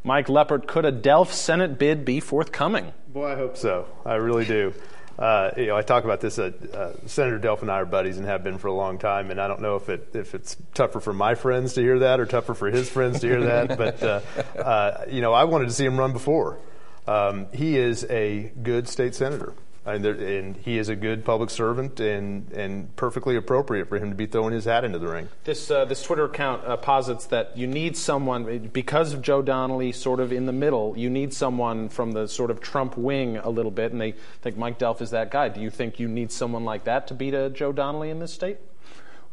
Mike 0.03 0.25
Leppert, 0.25 0.65
could 0.65 0.85
a 0.85 0.91
Delph 0.91 1.31
Senate 1.31 1.77
bid 1.77 2.03
be 2.03 2.19
forthcoming? 2.19 2.93
Boy, 3.09 3.33
I 3.33 3.35
hope 3.35 3.57
so. 3.57 3.85
I 4.03 4.15
really 4.15 4.45
do. 4.45 4.73
Uh, 5.17 5.49
you 5.57 5.65
know, 5.65 5.75
I 5.75 5.81
talk 5.81 6.03
about 6.03 6.21
this. 6.21 6.37
Uh, 6.37 6.51
uh, 6.73 7.07
Senator 7.07 7.39
Delph 7.39 7.61
and 7.61 7.71
I 7.71 7.79
are 7.79 7.85
buddies 7.85 8.17
and 8.17 8.27
have 8.27 8.43
been 8.43 8.59
for 8.59 8.67
a 8.67 8.73
long 8.73 8.99
time, 8.99 9.31
and 9.31 9.41
I 9.41 9.47
don't 9.47 9.61
know 9.61 9.75
if 9.75 9.89
it 9.89 10.11
if 10.13 10.35
it's 10.35 10.55
tougher 10.75 10.99
for 10.99 11.13
my 11.13 11.33
friends 11.33 11.73
to 11.73 11.81
hear 11.81 11.99
that 11.99 12.19
or 12.19 12.25
tougher 12.25 12.53
for 12.53 12.69
his 12.69 12.87
friends 12.89 13.21
to 13.21 13.27
hear 13.27 13.43
that. 13.43 13.67
But 13.77 14.03
uh, 14.03 14.21
uh, 14.59 15.05
you 15.09 15.21
know, 15.21 15.33
I 15.33 15.45
wanted 15.45 15.65
to 15.65 15.73
see 15.73 15.85
him 15.85 15.97
run 15.97 16.13
before. 16.13 16.59
Um, 17.07 17.47
he 17.53 17.77
is 17.77 18.05
a 18.09 18.51
good 18.61 18.87
state 18.87 19.15
senator. 19.15 19.53
And, 19.87 20.03
there, 20.03 20.13
and, 20.13 20.57
he 20.57 20.77
is 20.77 20.89
a 20.89 20.95
good 20.97 21.23
public 21.23 21.49
servant 21.49 22.01
and, 22.01 22.51
and 22.51 22.93
perfectly 22.97 23.37
appropriate 23.37 23.87
for 23.87 23.97
him 23.97 24.09
to 24.09 24.15
be 24.15 24.25
throwing 24.25 24.53
his 24.53 24.65
hat 24.65 24.83
into 24.83 24.99
the 24.99 25.07
ring. 25.07 25.29
This, 25.45 25.71
uh, 25.71 25.85
this 25.85 26.03
Twitter 26.03 26.25
account 26.25 26.65
uh, 26.65 26.75
posits 26.75 27.25
that 27.27 27.57
you 27.57 27.67
need 27.67 27.95
someone, 27.95 28.67
because 28.73 29.13
of 29.13 29.21
Joe 29.21 29.41
Donnelly 29.41 29.93
sort 29.93 30.19
of 30.19 30.33
in 30.33 30.45
the 30.45 30.51
middle, 30.51 30.97
you 30.97 31.09
need 31.09 31.33
someone 31.33 31.87
from 31.87 32.11
the 32.11 32.27
sort 32.27 32.51
of 32.51 32.59
Trump 32.59 32.97
wing 32.97 33.37
a 33.37 33.49
little 33.49 33.71
bit, 33.71 33.93
and 33.93 34.01
they 34.01 34.13
think 34.41 34.57
Mike 34.57 34.77
Delph 34.77 35.01
is 35.01 35.11
that 35.11 35.31
guy. 35.31 35.47
Do 35.47 35.61
you 35.61 35.69
think 35.69 36.01
you 36.01 36.09
need 36.09 36.33
someone 36.33 36.65
like 36.65 36.83
that 36.83 37.07
to 37.07 37.13
beat 37.13 37.33
a 37.33 37.49
Joe 37.49 37.71
Donnelly 37.71 38.09
in 38.09 38.19
this 38.19 38.33
state? 38.33 38.57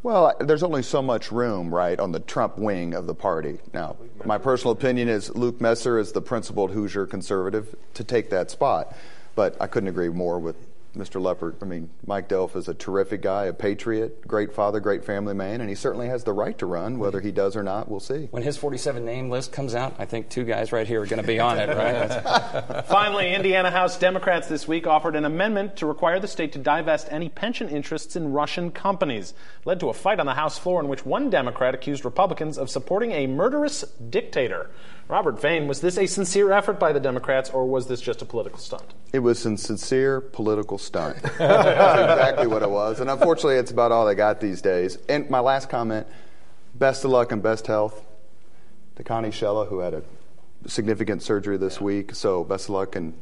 Well, 0.05 0.35
there's 0.39 0.63
only 0.63 0.83
so 0.83 1.01
much 1.01 1.33
room, 1.33 1.75
right, 1.75 1.99
on 1.99 2.13
the 2.13 2.21
Trump 2.21 2.59
wing 2.59 2.93
of 2.93 3.07
the 3.07 3.15
party. 3.15 3.59
Now, 3.73 3.97
my 4.27 4.37
personal 4.37 4.73
opinion 4.73 5.09
is 5.09 5.35
Luke 5.35 5.63
Messer 5.63 5.99
is 5.99 6.13
the 6.13 6.21
principled 6.21 6.73
Hoosier 6.73 7.07
conservative 7.07 7.75
to 7.95 8.05
take 8.05 8.29
that 8.29 8.51
spot. 8.51 8.95
But 9.35 9.57
I 9.61 9.67
couldn't 9.67 9.89
agree 9.89 10.09
more 10.09 10.39
with 10.39 10.57
Mr. 10.97 11.21
Leppert. 11.21 11.57
I 11.61 11.65
mean, 11.67 11.91
Mike 12.07 12.29
Delph 12.29 12.55
is 12.57 12.69
a 12.69 12.75
terrific 12.75 13.23
guy, 13.23 13.47
a 13.47 13.53
patriot, 13.53 14.27
great 14.27 14.53
father, 14.53 14.81
great 14.81 15.05
family 15.05 15.35
man, 15.35 15.61
and 15.61 15.69
he 15.69 15.75
certainly 15.75 16.09
has 16.09 16.25
the 16.25 16.33
right 16.33 16.57
to 16.59 16.67
run. 16.67 16.99
Whether 16.99 17.21
he 17.21 17.33
does 17.33 17.57
or 17.57 17.63
not, 17.63 17.89
we'll 17.89 18.01
see. 18.01 18.29
When 18.31 18.43
his 18.43 18.57
47 18.57 19.05
name 19.05 19.31
list 19.31 19.53
comes 19.53 19.75
out, 19.75 19.95
I 19.99 20.05
think 20.05 20.29
two 20.29 20.45
guys 20.45 20.73
right 20.73 20.87
here 20.87 21.03
are 21.03 21.07
going 21.07 21.21
to 21.21 21.27
be 21.27 21.41
on 21.41 21.59
it, 21.59 21.69
right? 21.69 22.85
Finally, 22.87 23.35
Indiana 23.35 23.71
House 23.71 23.99
Democrats 23.99 24.47
this 24.47 24.69
week 24.69 24.87
offered 24.87 25.17
an 25.17 25.25
amendment 25.25 25.77
to 25.77 25.87
require 25.87 26.21
the 26.21 26.29
state 26.29 26.53
to 26.53 26.59
divest 26.59 27.09
any 27.11 27.29
pension 27.29 27.69
interests 27.69 28.17
in 28.17 28.33
Russian 28.33 28.71
companies. 28.71 29.35
Led 29.65 29.81
to 29.81 29.89
a 29.89 29.95
fight 29.95 30.21
on 30.21 30.27
the 30.27 30.35
House 30.35 30.59
floor 30.59 30.81
in 30.81 30.89
which 30.89 31.05
one 31.05 31.31
Democrat 31.31 31.75
accused 31.75 32.05
Republicans 32.05 32.57
of 32.57 32.71
supporting 32.71 33.13
a 33.13 33.27
murderous 33.27 33.83
dictator. 34.11 34.71
Robert 35.09 35.41
Vane, 35.41 35.69
was 35.69 35.81
this 35.81 35.99
a 35.99 36.07
sincere 36.07 36.51
effort 36.51 36.79
by 36.79 36.93
the 36.93 37.01
Democrats 37.01 37.51
or 37.51 37.67
was 37.67 37.87
this 37.87 38.01
just 38.01 38.23
a 38.23 38.25
political 38.25 38.59
stunt? 38.59 38.95
It 39.13 39.19
was 39.19 39.45
a 39.45 39.57
sincere 39.59 40.21
political 40.21 40.79
stunt. 40.79 41.21
That's 41.39 42.01
exactly 42.01 42.47
what 42.47 42.63
it 42.63 42.71
was. 42.71 43.01
And 43.01 43.11
unfortunately, 43.11 43.57
it's 43.57 43.71
about 43.71 43.93
all 43.93 44.07
they 44.07 44.15
got 44.15 44.41
these 44.41 44.63
days. 44.63 44.97
And 45.09 45.29
my 45.29 45.41
last 45.41 45.69
comment 45.69 46.07
best 46.75 47.05
of 47.05 47.11
luck 47.11 47.33
and 47.33 47.43
best 47.43 47.67
health 47.67 48.03
to 48.97 49.05
Connie 49.05 49.29
Shella, 49.29 49.69
who 49.69 49.81
had 49.81 49.95
a 49.95 50.03
significant 50.67 51.23
surgery 51.23 51.59
this 51.59 51.77
yeah. 51.77 51.85
week. 51.85 52.15
So 52.15 52.43
best 52.43 52.65
of 52.65 52.71
luck 52.71 52.97
and 52.97 53.15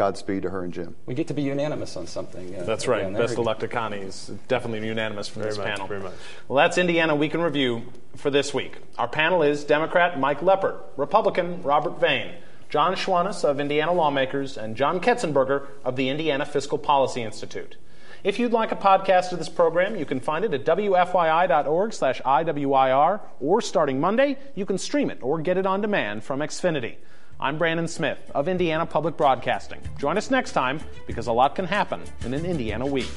Godspeed 0.00 0.40
to 0.44 0.48
her 0.48 0.64
and 0.64 0.72
Jim. 0.72 0.96
We 1.04 1.12
get 1.12 1.28
to 1.28 1.34
be 1.34 1.42
unanimous 1.42 1.94
on 1.94 2.06
something. 2.06 2.56
Uh, 2.56 2.62
that's 2.62 2.88
right. 2.88 3.12
Best 3.12 3.36
of 3.36 3.44
luck 3.44 3.58
to 3.58 3.68
Connie. 3.68 3.98
Is 3.98 4.32
definitely 4.48 4.88
unanimous 4.88 5.28
from 5.28 5.42
very 5.42 5.50
this 5.50 5.58
much, 5.58 5.66
panel. 5.66 5.86
Very 5.86 6.00
much. 6.00 6.14
Well, 6.48 6.56
that's 6.56 6.78
Indiana 6.78 7.14
Week 7.14 7.34
in 7.34 7.42
Review 7.42 7.82
for 8.16 8.30
this 8.30 8.54
week. 8.54 8.78
Our 8.96 9.08
panel 9.08 9.42
is 9.42 9.62
Democrat 9.62 10.18
Mike 10.18 10.40
Leppert, 10.40 10.80
Republican 10.96 11.62
Robert 11.62 12.00
Vane, 12.00 12.32
John 12.70 12.94
Schwantes 12.94 13.44
of 13.44 13.60
Indiana 13.60 13.92
Lawmakers, 13.92 14.56
and 14.56 14.74
John 14.74 15.00
Ketzenberger 15.00 15.66
of 15.84 15.96
the 15.96 16.08
Indiana 16.08 16.46
Fiscal 16.46 16.78
Policy 16.78 17.20
Institute. 17.20 17.76
If 18.24 18.38
you'd 18.38 18.52
like 18.52 18.72
a 18.72 18.76
podcast 18.76 19.32
of 19.32 19.38
this 19.38 19.50
program, 19.50 19.96
you 19.96 20.06
can 20.06 20.20
find 20.20 20.46
it 20.46 20.54
at 20.54 20.64
wfyi.org 20.64 21.92
slash 21.92 22.22
IWIR, 22.22 23.20
or 23.38 23.60
starting 23.60 24.00
Monday, 24.00 24.38
you 24.54 24.64
can 24.64 24.78
stream 24.78 25.10
it 25.10 25.18
or 25.20 25.42
get 25.42 25.58
it 25.58 25.66
on 25.66 25.82
demand 25.82 26.24
from 26.24 26.40
Xfinity. 26.40 26.96
I'm 27.42 27.56
Brandon 27.56 27.88
Smith 27.88 28.18
of 28.34 28.48
Indiana 28.48 28.84
Public 28.84 29.16
Broadcasting. 29.16 29.80
Join 29.98 30.18
us 30.18 30.30
next 30.30 30.52
time 30.52 30.78
because 31.06 31.26
a 31.26 31.32
lot 31.32 31.54
can 31.54 31.64
happen 31.64 32.02
in 32.26 32.34
an 32.34 32.44
Indiana 32.44 32.84
week. 32.84 33.08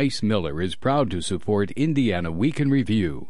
Ice 0.00 0.22
Miller 0.22 0.62
is 0.62 0.76
proud 0.76 1.10
to 1.10 1.20
support 1.20 1.72
Indiana 1.72 2.32
Week 2.32 2.58
in 2.58 2.70
Review. 2.70 3.28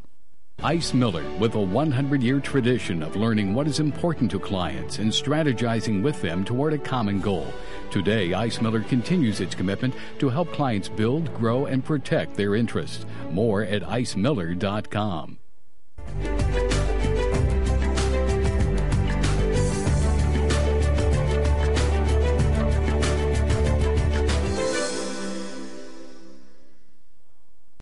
Ice 0.63 0.95
Miller, 0.95 1.25
with 1.41 1.57
a 1.57 1.61
100 1.61 2.23
year 2.23 2.39
tradition 2.39 3.03
of 3.03 3.17
learning 3.17 3.55
what 3.55 3.67
is 3.67 3.81
important 3.81 4.31
to 4.31 4.39
clients 4.39 5.01
and 5.01 5.11
strategizing 5.11 6.01
with 6.01 6.23
them 6.23 6.45
toward 6.45 6.73
a 6.73 6.79
common 6.79 7.21
goal. 7.21 7.53
Today, 7.91 8.35
Ice 8.35 8.61
Miller 8.61 8.83
continues 8.83 9.41
its 9.41 9.57
commitment 9.57 9.97
to 10.21 10.29
help 10.29 10.53
clients 10.53 10.89
build, 10.89 11.35
grow, 11.35 11.67
and 11.67 11.85
protect 11.85 12.37
their 12.37 12.55
interests. 12.55 13.05
More 13.33 13.65
at 13.65 13.83
icemiller.com. 13.83 15.39